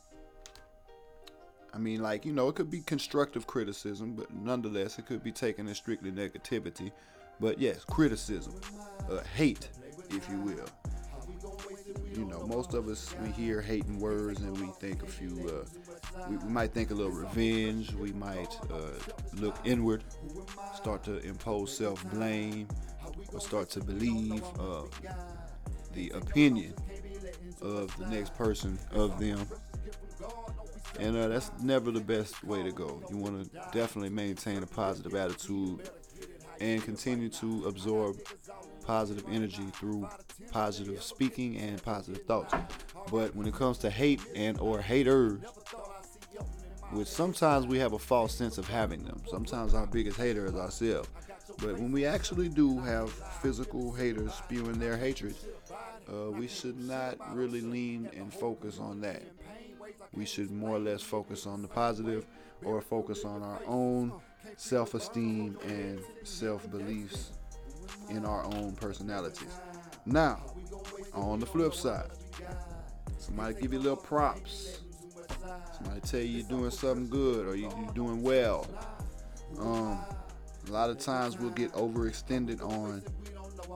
I 1.74 1.78
mean, 1.78 2.02
like, 2.02 2.26
you 2.26 2.34
know, 2.34 2.50
it 2.50 2.56
could 2.56 2.70
be 2.70 2.82
constructive 2.82 3.48
criticism, 3.48 4.14
but 4.14 4.34
nonetheless, 4.34 5.00
it 5.00 5.06
could 5.06 5.24
be 5.24 5.32
taken 5.32 5.68
as 5.68 5.78
strictly 5.78 6.12
negativity. 6.12 6.92
But 7.40 7.60
yes, 7.60 7.84
criticism, 7.86 8.56
uh, 9.10 9.22
hate, 9.36 9.70
if 10.10 10.28
you 10.30 10.40
will 10.42 10.66
you 12.14 12.26
know, 12.26 12.46
most 12.48 12.74
of 12.74 12.88
us 12.88 13.14
we 13.22 13.30
hear 13.32 13.62
hating 13.62 14.00
words 14.00 14.42
and 14.42 14.60
we 14.60 14.68
think 14.80 15.04
a 15.04 15.08
few. 15.08 15.50
Uh, 15.50 16.30
we, 16.30 16.38
we, 16.38 16.50
might 16.50 16.74
think 16.74 16.92
a 16.92 16.94
little 16.94 17.12
revenge. 17.12 17.94
We 17.94 18.12
might 18.14 18.58
uh, 18.72 18.92
look 19.34 19.56
inward, 19.64 20.04
start 20.76 21.04
to 21.06 21.20
impose 21.20 21.76
self-blame, 21.76 22.68
or 23.34 23.40
start 23.40 23.70
to 23.72 23.80
believe 23.82 24.44
uh, 24.60 24.84
the 25.94 26.10
opinion 26.12 26.74
of 27.62 27.96
the 27.98 28.08
next 28.08 28.36
person 28.36 28.78
of 28.92 29.20
them. 29.20 29.46
And 31.00 31.16
uh, 31.16 31.28
that's 31.28 31.52
never 31.62 31.92
the 31.92 32.00
best 32.00 32.44
way 32.44 32.64
to 32.64 32.72
go. 32.72 33.02
You 33.10 33.18
want 33.18 33.44
to 33.44 33.60
definitely 33.72 34.10
maintain 34.10 34.64
a 34.64 34.68
positive 34.68 35.14
attitude 35.14 35.90
and 36.60 36.84
continue 36.84 37.30
to 37.30 37.66
absorb 37.66 38.18
positive 38.88 39.26
energy 39.30 39.66
through 39.74 40.08
positive 40.52 41.04
speaking 41.04 41.58
and 41.58 41.82
positive 41.84 42.24
thoughts. 42.26 42.54
But 43.12 43.36
when 43.36 43.48
it 43.48 43.54
comes 43.54 43.78
to 43.80 43.90
hate 43.90 44.22
and 44.36 44.58
or 44.60 44.82
haters, 44.82 45.42
which 46.92 47.08
sometimes 47.08 47.68
we 47.68 47.80
have 47.80 47.94
a 47.94 48.00
false 48.00 48.34
sense 48.34 48.58
of 48.58 48.68
having 48.68 49.04
them. 49.04 49.22
Sometimes 49.30 49.74
our 49.74 49.86
biggest 49.88 50.18
hater 50.18 50.46
is 50.46 50.56
ourselves. 50.56 51.10
But 51.60 51.78
when 51.80 51.92
we 51.92 52.06
actually 52.06 52.50
do 52.50 52.80
have 52.80 53.12
physical 53.42 53.92
haters 53.94 54.34
spewing 54.34 54.80
their 54.80 54.98
hatred, 54.98 55.36
uh, 56.10 56.32
we 56.32 56.48
should 56.48 56.80
not 56.80 57.18
really 57.36 57.62
lean 57.62 58.10
and 58.16 58.34
focus 58.34 58.80
on 58.80 59.02
that. 59.02 59.24
we 60.14 60.26
should 60.26 60.52
more 60.52 60.76
or 60.76 60.80
less 60.80 61.02
focus 61.02 61.46
on 61.46 61.62
the 61.62 61.68
positive 61.68 62.26
or 62.64 62.82
focus 62.82 63.26
on 63.26 63.44
our 63.44 63.62
own 63.68 64.14
self 64.56 64.94
esteem 64.94 65.58
and 65.68 66.00
self 66.24 66.70
beliefs 66.72 67.32
in 68.10 68.26
our 68.26 68.46
own 68.46 68.74
personalities. 68.74 69.56
Now, 70.06 70.42
on 71.14 71.40
the 71.40 71.46
flip 71.46 71.74
side, 71.74 72.10
somebody 73.18 73.56
give 73.60 73.74
you 73.74 73.80
little 73.80 73.98
props. 73.98 74.82
Somebody 75.76 76.02
tell 76.02 76.20
you 76.20 76.40
you're 76.40 76.48
doing 76.48 76.72
something 76.72 77.08
good 77.08 77.46
or 77.46 77.56
you, 77.56 77.68
are 77.68 77.94
doing 77.94 78.22
well. 78.22 78.68
Um, 79.60 80.00
a 80.68 80.72
lot 80.72 80.90
of 80.90 80.98
times 81.00 81.38
we'll 81.38 81.52
get 81.52 81.72
overextended 81.74 82.62
on 82.62 83.02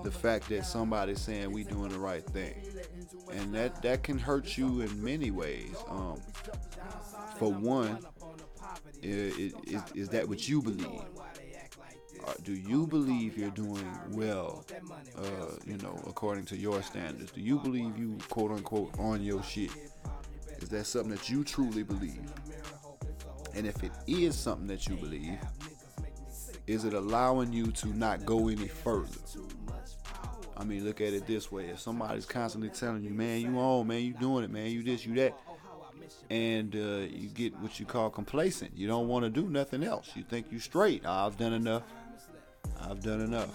the 0.04 0.12
fact 0.12 0.50
that 0.50 0.66
somebody's 0.66 1.22
saying 1.22 1.52
we 1.52 1.64
doing 1.64 1.90
the 1.90 2.00
right 2.00 2.24
thing, 2.24 2.56
and 3.32 3.54
that 3.54 3.82
that 3.82 4.04
can 4.04 4.18
hurt 4.18 4.58
you 4.58 4.82
in 4.82 5.04
many 5.04 5.32
ways. 5.32 5.76
Um, 5.90 6.22
for 7.38 7.52
one, 7.52 8.00
is, 9.02 9.54
is, 9.66 9.84
is 9.96 10.10
that 10.10 10.28
what 10.28 10.48
you 10.48 10.62
believe? 10.62 11.02
Uh, 12.26 12.34
do 12.44 12.54
you 12.54 12.86
believe 12.86 13.38
you're 13.38 13.50
doing 13.52 13.88
well, 14.12 14.64
uh, 15.18 15.24
you 15.66 15.78
know, 15.78 16.00
according 16.08 16.46
to 16.46 16.58
your 16.58 16.82
standards? 16.84 17.32
Do 17.32 17.42
you 17.42 17.58
believe 17.60 17.98
you, 17.98 18.18
quote 18.30 18.52
unquote, 18.52 18.98
on 19.00 19.24
your 19.24 19.42
shit? 19.44 19.72
Is 20.60 20.70
that 20.70 20.86
something 20.86 21.12
that 21.12 21.30
you 21.30 21.44
truly 21.44 21.84
believe? 21.84 22.32
And 23.56 23.66
if 23.66 23.84
it 23.84 23.92
is 24.08 24.38
something 24.38 24.68
that 24.68 24.88
you 24.88 24.96
believe, 24.96 25.40
is 26.68 26.86
it 26.86 26.94
allowing 26.94 27.52
you 27.52 27.72
to 27.72 27.88
not 27.90 28.26
go 28.26 28.48
any 28.48 28.68
further? 28.68 29.18
I 30.56 30.64
mean, 30.64 30.86
look 30.86 31.02
at 31.02 31.14
it 31.14 31.26
this 31.26 31.52
way: 31.52 31.66
if 31.66 31.80
somebody's 31.80 32.26
constantly 32.26 32.70
telling 32.70 33.04
you, 33.04 33.10
"Man, 33.10 33.42
you 33.42 33.58
on, 33.58 33.88
man, 33.88 34.04
you 34.04 34.14
doing 34.14 34.44
it, 34.44 34.52
man, 34.52 34.70
you 34.70 34.84
this, 34.84 35.06
you 35.06 35.16
that," 35.16 35.38
and 36.30 36.76
uh, 36.76 37.08
you 37.10 37.30
get 37.30 37.58
what 37.60 37.80
you 37.80 37.86
call 37.86 38.12
complacent, 38.12 38.78
you 38.78 38.88
don't 38.88 39.08
want 39.08 39.26
to 39.26 39.30
do 39.32 39.50
nothing 39.50 39.84
else. 39.84 40.12
You 40.16 40.24
think 40.24 40.52
you 40.52 40.60
straight. 40.60 41.06
I've 41.06 41.36
done 41.38 41.54
enough. 41.54 41.84
I've 42.90 43.02
done 43.02 43.22
enough. 43.22 43.50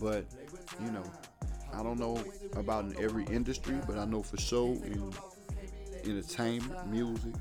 But 0.00 0.24
you 0.80 0.90
know, 0.90 1.04
I 1.72 1.82
don't 1.82 1.98
know 1.98 2.22
about 2.56 2.84
in 2.84 2.96
every 3.02 3.24
industry, 3.26 3.78
but 3.86 3.98
I 3.98 4.04
know 4.04 4.22
for 4.22 4.38
sure 4.38 4.74
in 4.84 5.12
entertainment, 6.04 6.86
music, 6.88 7.34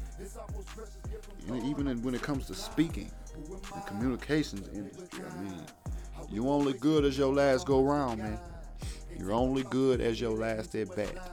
and 1.48 1.64
even 1.64 1.88
in, 1.88 2.02
when 2.04 2.14
it 2.14 2.22
comes 2.22 2.46
to 2.48 2.54
speaking, 2.54 3.12
the 3.74 3.82
communications 3.86 4.68
industry. 4.74 5.24
I 5.26 5.42
mean, 5.42 5.62
you 6.30 6.48
only 6.50 6.74
good 6.74 7.06
as 7.06 7.18
your 7.18 7.34
last 7.34 7.66
go 7.66 7.82
round, 7.82 8.20
man. 8.20 8.40
You're 9.18 9.34
only 9.34 9.64
good 9.64 10.02
as 10.02 10.20
your 10.20 10.38
last 10.38 10.76
at 10.76 10.96
bat. 10.96 11.32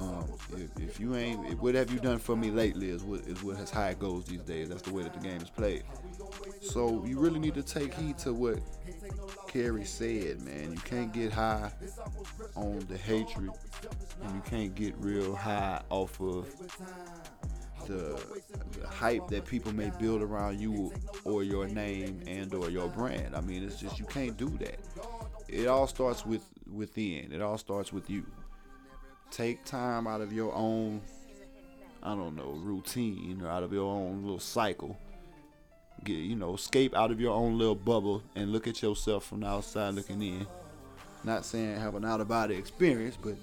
Um, 0.00 0.24
if, 0.52 0.78
if, 0.80 1.00
you 1.00 1.16
ain't, 1.16 1.60
what 1.60 1.74
have 1.74 1.90
you 1.90 1.98
done 1.98 2.18
for 2.18 2.36
me 2.36 2.50
lately? 2.50 2.90
Is 2.90 3.02
what 3.02 3.20
is 3.22 3.42
what 3.42 3.56
has 3.56 3.70
how 3.70 3.86
it 3.86 3.98
goes 3.98 4.24
these 4.26 4.42
days. 4.42 4.68
That's 4.68 4.82
the 4.82 4.92
way 4.92 5.02
that 5.02 5.12
the 5.12 5.20
game 5.20 5.40
is 5.40 5.50
played. 5.50 5.82
So 6.60 7.04
you 7.04 7.18
really 7.18 7.40
need 7.40 7.54
to 7.54 7.62
take 7.62 7.94
heed 7.94 8.18
to 8.18 8.32
what 8.32 8.60
Cari 9.48 9.84
said, 9.84 10.42
man. 10.42 10.72
You 10.72 10.80
can't 10.80 11.12
get 11.12 11.32
high 11.32 11.72
on 12.54 12.78
the 12.88 12.98
hatred, 12.98 13.50
and 14.22 14.34
you 14.34 14.42
can't 14.48 14.74
get 14.74 14.94
real 14.98 15.34
high 15.34 15.80
off 15.88 16.20
of 16.20 16.46
the, 17.86 18.20
the, 18.78 18.86
hype 18.86 19.26
that 19.28 19.46
people 19.46 19.72
may 19.72 19.90
build 19.98 20.20
around 20.20 20.60
you 20.60 20.92
or 21.24 21.42
your 21.42 21.66
name 21.66 22.22
and 22.26 22.52
or 22.52 22.68
your 22.68 22.88
brand. 22.88 23.34
I 23.34 23.40
mean, 23.40 23.64
it's 23.64 23.80
just 23.80 23.98
you 23.98 24.04
can't 24.04 24.36
do 24.36 24.50
that. 24.58 24.78
It 25.48 25.66
all 25.66 25.86
starts 25.86 26.26
with 26.26 26.44
within. 26.70 27.32
It 27.32 27.40
all 27.40 27.56
starts 27.56 27.90
with 27.90 28.10
you. 28.10 28.26
Take 29.30 29.64
time 29.64 30.06
out 30.06 30.20
of 30.20 30.30
your 30.32 30.54
own, 30.54 31.00
I 32.02 32.14
don't 32.14 32.36
know, 32.36 32.52
routine 32.62 33.40
or 33.42 33.48
out 33.48 33.62
of 33.62 33.72
your 33.72 33.90
own 33.90 34.22
little 34.22 34.38
cycle. 34.38 34.98
Get 36.04 36.14
you 36.14 36.36
know, 36.36 36.54
escape 36.54 36.94
out 36.94 37.10
of 37.10 37.20
your 37.20 37.32
own 37.32 37.58
little 37.58 37.74
bubble 37.74 38.22
and 38.34 38.52
look 38.52 38.66
at 38.66 38.82
yourself 38.82 39.24
from 39.24 39.40
the 39.40 39.46
outside 39.46 39.94
looking 39.94 40.22
in. 40.22 40.46
Not 41.24 41.44
saying 41.44 41.78
have 41.80 41.94
an 41.94 42.04
out 42.04 42.20
of 42.20 42.28
body 42.28 42.54
experience, 42.54 43.16
but 43.20 43.34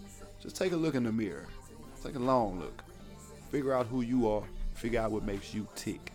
just 0.41 0.55
take 0.55 0.71
a 0.71 0.77
look 0.77 0.95
in 0.95 1.03
the 1.03 1.11
mirror. 1.11 1.47
Take 2.03 2.15
a 2.15 2.19
long 2.19 2.59
look. 2.59 2.83
Figure 3.51 3.73
out 3.73 3.87
who 3.87 4.01
you 4.01 4.29
are. 4.29 4.43
Figure 4.73 5.01
out 5.01 5.11
what 5.11 5.23
makes 5.23 5.53
you 5.53 5.67
tick. 5.75 6.11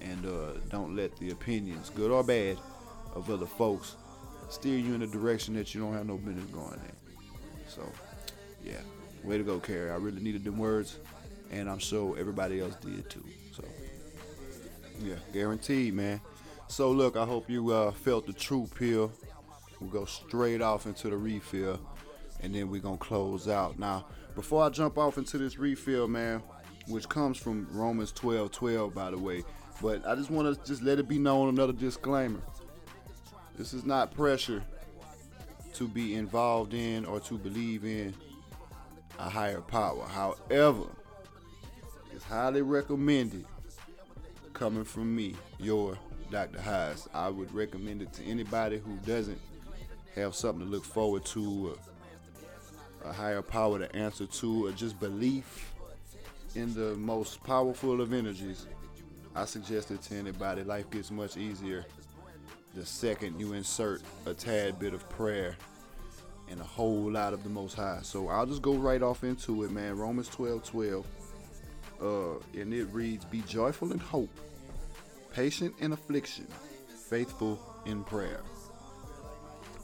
And 0.00 0.26
uh, 0.26 0.58
don't 0.70 0.96
let 0.96 1.16
the 1.18 1.30
opinions, 1.30 1.90
good 1.90 2.10
or 2.10 2.24
bad, 2.24 2.58
of 3.14 3.30
other 3.30 3.46
folks 3.46 3.96
steer 4.48 4.78
you 4.78 4.94
in 4.94 5.02
a 5.02 5.06
direction 5.06 5.54
that 5.54 5.74
you 5.74 5.80
don't 5.80 5.92
have 5.92 6.06
no 6.06 6.16
business 6.16 6.44
going 6.46 6.74
in. 6.74 6.96
So, 7.68 7.82
yeah, 8.64 8.80
way 9.22 9.38
to 9.38 9.44
go, 9.44 9.58
Cari. 9.58 9.90
I 9.90 9.96
really 9.96 10.20
needed 10.20 10.44
them 10.44 10.58
words, 10.58 10.98
and 11.50 11.68
I'm 11.68 11.78
sure 11.78 12.18
everybody 12.18 12.60
else 12.60 12.74
did 12.76 13.08
too. 13.08 13.24
Yeah, 15.02 15.14
guaranteed, 15.32 15.94
man. 15.94 16.20
So, 16.68 16.90
look, 16.90 17.16
I 17.16 17.24
hope 17.24 17.48
you 17.48 17.70
uh, 17.70 17.90
felt 17.90 18.26
the 18.26 18.32
true 18.32 18.68
pill. 18.74 19.10
We'll 19.80 19.90
go 19.90 20.04
straight 20.04 20.60
off 20.60 20.86
into 20.86 21.08
the 21.08 21.16
refill, 21.16 21.80
and 22.42 22.54
then 22.54 22.70
we're 22.70 22.82
to 22.82 22.96
close 22.98 23.48
out. 23.48 23.78
Now, 23.78 24.06
before 24.34 24.62
I 24.62 24.68
jump 24.68 24.98
off 24.98 25.16
into 25.16 25.38
this 25.38 25.58
refill, 25.58 26.06
man, 26.06 26.42
which 26.86 27.08
comes 27.08 27.38
from 27.38 27.66
Romans 27.70 28.12
12 28.12 28.50
12, 28.50 28.94
by 28.94 29.10
the 29.10 29.18
way, 29.18 29.42
but 29.80 30.06
I 30.06 30.14
just 30.14 30.30
want 30.30 30.54
to 30.54 30.68
just 30.68 30.82
let 30.82 30.98
it 30.98 31.08
be 31.08 31.18
known 31.18 31.48
another 31.48 31.72
disclaimer. 31.72 32.42
This 33.56 33.72
is 33.72 33.84
not 33.84 34.14
pressure 34.14 34.62
to 35.74 35.88
be 35.88 36.14
involved 36.14 36.74
in 36.74 37.04
or 37.06 37.20
to 37.20 37.38
believe 37.38 37.84
in 37.84 38.14
a 39.18 39.30
higher 39.30 39.60
power. 39.60 40.04
However, 40.06 40.86
it's 42.12 42.24
highly 42.24 42.62
recommended 42.62 43.46
coming 44.60 44.84
from 44.84 45.16
me, 45.16 45.34
your 45.58 45.96
Dr. 46.30 46.60
Haas. 46.60 47.08
I 47.14 47.30
would 47.30 47.50
recommend 47.54 48.02
it 48.02 48.12
to 48.12 48.24
anybody 48.24 48.78
who 48.78 48.94
doesn't 49.06 49.40
have 50.14 50.34
something 50.34 50.66
to 50.66 50.70
look 50.70 50.84
forward 50.84 51.24
to, 51.24 51.78
a 53.02 53.10
higher 53.10 53.40
power 53.40 53.78
to 53.78 53.96
answer 53.96 54.26
to, 54.26 54.66
or 54.66 54.72
just 54.72 55.00
belief 55.00 55.72
in 56.56 56.74
the 56.74 56.94
most 56.96 57.42
powerful 57.42 58.02
of 58.02 58.12
energies. 58.12 58.66
I 59.34 59.46
suggest 59.46 59.92
it 59.92 60.02
to 60.02 60.16
anybody. 60.16 60.62
Life 60.62 60.90
gets 60.90 61.10
much 61.10 61.38
easier 61.38 61.86
the 62.74 62.84
second 62.84 63.40
you 63.40 63.54
insert 63.54 64.02
a 64.26 64.34
tad 64.34 64.78
bit 64.78 64.92
of 64.92 65.08
prayer 65.08 65.56
and 66.50 66.60
a 66.60 66.64
whole 66.64 67.10
lot 67.10 67.32
of 67.32 67.42
the 67.44 67.48
Most 67.48 67.76
High. 67.76 68.00
So 68.02 68.28
I'll 68.28 68.44
just 68.44 68.60
go 68.60 68.74
right 68.74 69.02
off 69.02 69.24
into 69.24 69.64
it, 69.64 69.70
man. 69.70 69.96
Romans 69.96 70.28
12 70.28 70.62
12. 70.64 71.06
Uh, 72.00 72.34
and 72.54 72.72
it 72.72 72.86
reads, 72.92 73.24
Be 73.24 73.42
joyful 73.42 73.92
in 73.92 73.98
hope, 73.98 74.30
patient 75.32 75.74
in 75.80 75.92
affliction, 75.92 76.46
faithful 77.08 77.58
in 77.86 78.04
prayer. 78.04 78.40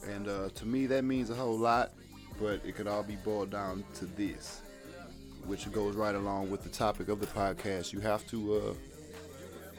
And 0.09 0.29
uh, 0.29 0.49
to 0.55 0.67
me, 0.67 0.87
that 0.87 1.05
means 1.05 1.31
a 1.31 1.35
whole 1.35 1.59
lot, 1.59 1.93
but 2.41 2.61
it 2.65 2.77
could 2.77 2.87
all 2.87 3.03
be 3.03 3.17
boiled 3.17 3.51
down 3.51 3.85
to 3.95 4.07
this, 4.07 4.63
which 5.45 5.71
goes 5.73 5.97
right 5.97 6.15
along 6.15 6.51
with 6.51 6.63
the 6.63 6.69
topic 6.71 7.09
of 7.09 7.21
the 7.21 7.27
podcast. 7.27 7.93
You 7.93 8.01
have 8.01 8.27
to, 8.29 8.55
uh, 8.55 8.75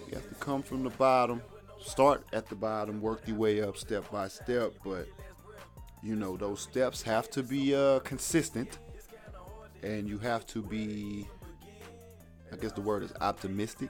you 0.08 0.14
have 0.14 0.28
to 0.30 0.36
come 0.36 0.62
from 0.62 0.84
the 0.84 0.90
bottom 0.92 1.42
start 1.80 2.24
at 2.34 2.48
the 2.48 2.56
bottom, 2.56 3.02
work 3.02 3.22
your 3.26 3.38
way 3.38 3.62
up 3.62 3.78
step 3.78 4.10
by 4.12 4.28
step, 4.28 4.74
but 4.84 5.08
you 6.04 6.16
know 6.16 6.38
those 6.38 6.62
steps 6.62 7.02
have 7.02 7.30
to 7.32 7.44
be 7.44 7.76
uh, 7.76 8.00
consistent, 8.00 8.80
and 9.84 10.08
you 10.08 10.18
have 10.18 10.46
to 10.48 10.62
be, 10.62 11.28
I 12.52 12.56
guess 12.56 12.72
the 12.72 12.82
word 12.82 13.04
is 13.04 13.14
optimistic. 13.22 13.90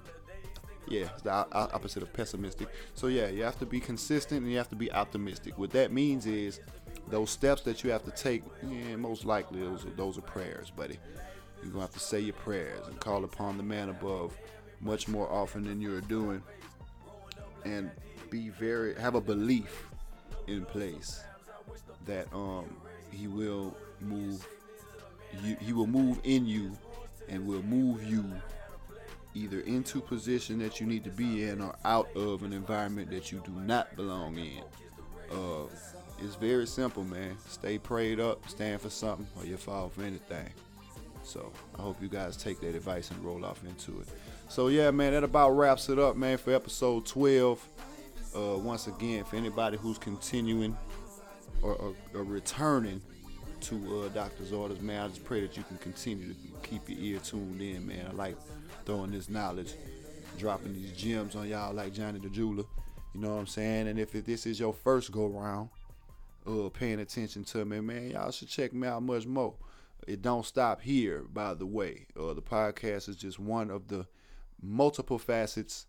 Yeah, 0.88 1.10
it's 1.14 1.22
the 1.22 1.32
opposite 1.32 2.02
of 2.02 2.14
pessimistic. 2.14 2.70
So 2.94 3.08
yeah, 3.08 3.28
you 3.28 3.44
have 3.44 3.60
to 3.60 3.66
be 3.66 3.80
consistent 3.80 4.44
and 4.44 4.52
you 4.52 4.58
have 4.58 4.70
to 4.70 4.76
be 4.76 4.92
optimistic. 4.92 5.58
What 5.58 5.72
that 5.72 5.92
means 5.92 6.26
is 6.26 6.62
those 7.10 7.30
steps 7.30 7.62
that 7.64 7.84
you 7.84 7.92
have 7.92 8.04
to 8.06 8.12
take. 8.12 8.44
Yeah, 8.64 8.96
most 8.96 9.26
likely 9.26 9.62
those 9.62 9.86
are, 9.86 9.90
those 9.92 10.18
are 10.18 10.22
prayers, 10.22 10.70
buddy. 10.70 10.98
You're 11.62 11.72
gonna 11.72 11.84
have 11.84 11.94
to 11.94 12.00
say 12.00 12.20
your 12.20 12.36
prayers 12.36 12.88
and 12.88 13.00
call 13.00 13.24
upon 13.24 13.58
the 13.58 13.64
man 13.64 13.90
above 13.90 14.38
much 14.80 15.08
more 15.08 15.30
often 15.32 15.64
than 15.64 15.82
you're 15.82 16.02
doing 16.02 16.42
and 17.66 17.90
be 18.30 18.50
very 18.50 18.94
have 18.96 19.16
a 19.16 19.22
belief 19.22 19.88
in 20.48 20.66
place 20.66 21.24
that 22.06 22.32
um 22.34 22.66
he 23.12 23.28
will 23.28 23.76
move 24.02 24.48
you 25.44 25.58
he 25.60 25.74
will 25.74 25.88
move 25.88 26.20
in 26.24 26.46
you 26.46 26.78
and 27.30 27.46
will 27.46 27.64
move 27.64 28.04
you 28.04 28.26
either 29.34 29.60
into 29.62 30.02
position 30.02 30.58
that 30.60 30.80
you 30.80 30.88
need 30.88 31.04
to 31.04 31.12
be 31.12 31.44
in 31.44 31.62
or 31.62 31.76
out 31.86 32.10
of 32.16 32.44
an 32.44 32.54
environment 32.54 33.10
that 33.12 33.32
you 33.32 33.42
do 33.46 33.52
not 33.52 33.96
belong 33.96 34.38
in. 34.38 34.64
Uh 35.32 35.66
it's 36.20 36.36
very 36.36 36.66
simple 36.66 37.04
man. 37.04 37.38
Stay 37.48 37.78
prayed 37.78 38.20
up 38.20 38.48
stand 38.50 38.82
for 38.82 38.90
something 38.90 39.28
or 39.38 39.46
you 39.46 39.58
fall 39.58 39.90
for 39.90 40.02
anything. 40.04 40.50
So 41.24 41.52
i 41.78 41.82
hope 41.82 42.02
you 42.02 42.08
guys 42.08 42.38
take 42.38 42.60
that 42.62 42.74
advice 42.74 43.12
and 43.12 43.24
roll 43.24 43.46
off 43.46 43.62
into 43.66 44.00
it. 44.00 44.08
So 44.50 44.70
yeah, 44.70 44.92
man, 44.92 45.12
that 45.12 45.24
about 45.24 45.52
wraps 45.52 45.90
it 45.90 46.00
up, 46.00 46.16
man, 46.16 46.38
for 46.38 46.54
episode 46.54 47.06
12. 47.06 47.68
Uh, 48.36 48.58
once 48.58 48.88
again, 48.88 49.24
for 49.24 49.36
anybody 49.36 49.78
who's 49.78 49.98
continuing 49.98 50.78
or, 51.62 51.74
or, 51.74 51.96
or 52.14 52.24
returning 52.24 53.02
to 53.68 54.04
uh, 54.06 54.08
doctor's 54.10 54.54
orders, 54.54 54.80
man. 54.80 55.04
I 55.04 55.08
just 55.10 55.26
pray 55.26 55.42
that 55.42 55.58
you 55.58 55.64
can 55.64 55.78
continue 55.78 56.30
to 56.30 56.36
keep 56.64 56.88
your 56.88 57.00
ear 57.00 57.20
tuned 57.20 57.62
in, 57.62 57.86
man. 57.86 58.08
I 58.10 58.14
like 58.14 58.38
throwing 58.86 59.12
this 59.12 59.30
knowledge, 59.30 59.74
dropping 60.38 60.74
these 60.74 60.94
gems 60.94 61.36
on 61.36 61.50
y'all 61.50 61.74
like 61.74 61.94
Johnny 61.94 62.20
the 62.20 62.30
Jeweler. 62.30 62.64
You 63.14 63.20
know 63.20 63.34
what 63.34 63.40
I'm 63.40 63.48
saying? 63.48 63.90
And 63.90 64.00
if 64.00 64.14
this 64.14 64.46
is 64.46 64.58
your 64.58 64.74
first 64.74 65.12
go 65.12 65.28
round, 65.28 65.70
uh, 66.46 66.70
paying 66.70 67.02
attention 67.02 67.44
to 67.46 67.66
me, 67.66 67.82
man, 67.82 68.12
y'all 68.12 68.32
should 68.32 68.48
check 68.48 68.72
me 68.72 68.88
out 68.88 69.04
much 69.04 69.26
more. 69.26 69.54
It 70.08 70.22
don't 70.22 70.46
stop 70.46 70.82
here, 70.82 71.26
by 71.34 71.54
the 71.54 71.66
way. 71.66 72.06
Uh, 72.18 72.34
the 72.34 72.42
podcast 72.42 73.10
is 73.10 73.18
just 73.18 73.38
one 73.38 73.70
of 73.70 73.90
the 73.90 74.08
multiple 74.62 75.20
facets 75.20 75.88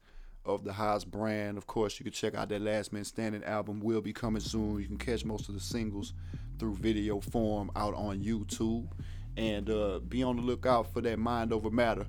of 0.49 0.65
the 0.65 0.73
Haas 0.73 1.05
brand. 1.05 1.59
Of 1.59 1.67
course, 1.67 1.99
you 2.01 2.05
can 2.05 2.13
check 2.13 2.35
out 2.35 2.49
that 2.49 2.63
Last 2.63 2.93
Man 2.93 3.05
Standing 3.05 3.45
album. 3.45 3.81
Will 3.81 4.01
be 4.01 4.13
coming 4.13 4.41
soon. 4.41 4.81
You 4.81 4.87
can 4.87 4.99
catch 4.99 5.25
most 5.25 5.49
of 5.49 5.55
the 5.55 5.61
singles 5.61 6.15
through 6.59 6.75
video 6.77 7.21
form 7.21 7.71
out 7.77 7.95
on 7.95 8.23
YouTube. 8.25 8.89
And 9.37 9.71
uh, 9.71 10.01
be 10.01 10.25
on 10.25 10.37
the 10.37 10.43
lookout 10.43 10.93
for 10.93 11.01
that 11.03 11.17
Mind 11.19 11.53
Over 11.53 11.71
Matter, 11.71 12.07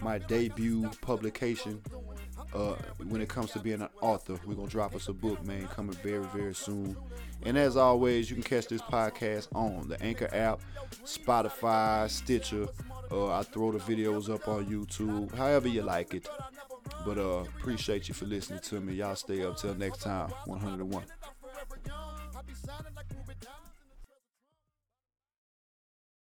my 0.00 0.18
debut 0.18 0.88
publication. 1.00 1.82
Uh, 2.54 2.76
when 3.08 3.20
it 3.20 3.28
comes 3.28 3.50
to 3.50 3.58
being 3.58 3.82
an 3.82 3.88
author, 4.00 4.38
we're 4.46 4.54
gonna 4.54 4.68
drop 4.68 4.94
us 4.94 5.08
a 5.08 5.12
book, 5.12 5.44
man, 5.44 5.66
coming 5.66 5.96
very, 5.96 6.24
very 6.26 6.54
soon. 6.54 6.96
And 7.42 7.58
as 7.58 7.76
always, 7.76 8.30
you 8.30 8.36
can 8.36 8.44
catch 8.44 8.68
this 8.68 8.80
podcast 8.80 9.48
on 9.54 9.88
the 9.88 10.00
Anchor 10.02 10.28
app, 10.32 10.60
Spotify, 11.04 12.08
Stitcher. 12.08 12.68
Uh, 13.10 13.32
I 13.32 13.42
throw 13.42 13.72
the 13.72 13.78
videos 13.78 14.32
up 14.32 14.46
on 14.48 14.66
YouTube, 14.66 15.34
however 15.34 15.68
you 15.68 15.82
like 15.82 16.14
it. 16.14 16.28
But 17.04 17.18
uh, 17.18 17.44
appreciate 17.58 18.08
you 18.08 18.14
for 18.14 18.26
listening 18.26 18.60
to 18.60 18.80
me. 18.80 18.94
Y'all 18.94 19.16
stay 19.16 19.44
up 19.44 19.56
till 19.56 19.74
next 19.74 20.02
time. 20.02 20.30
101. 20.46 21.04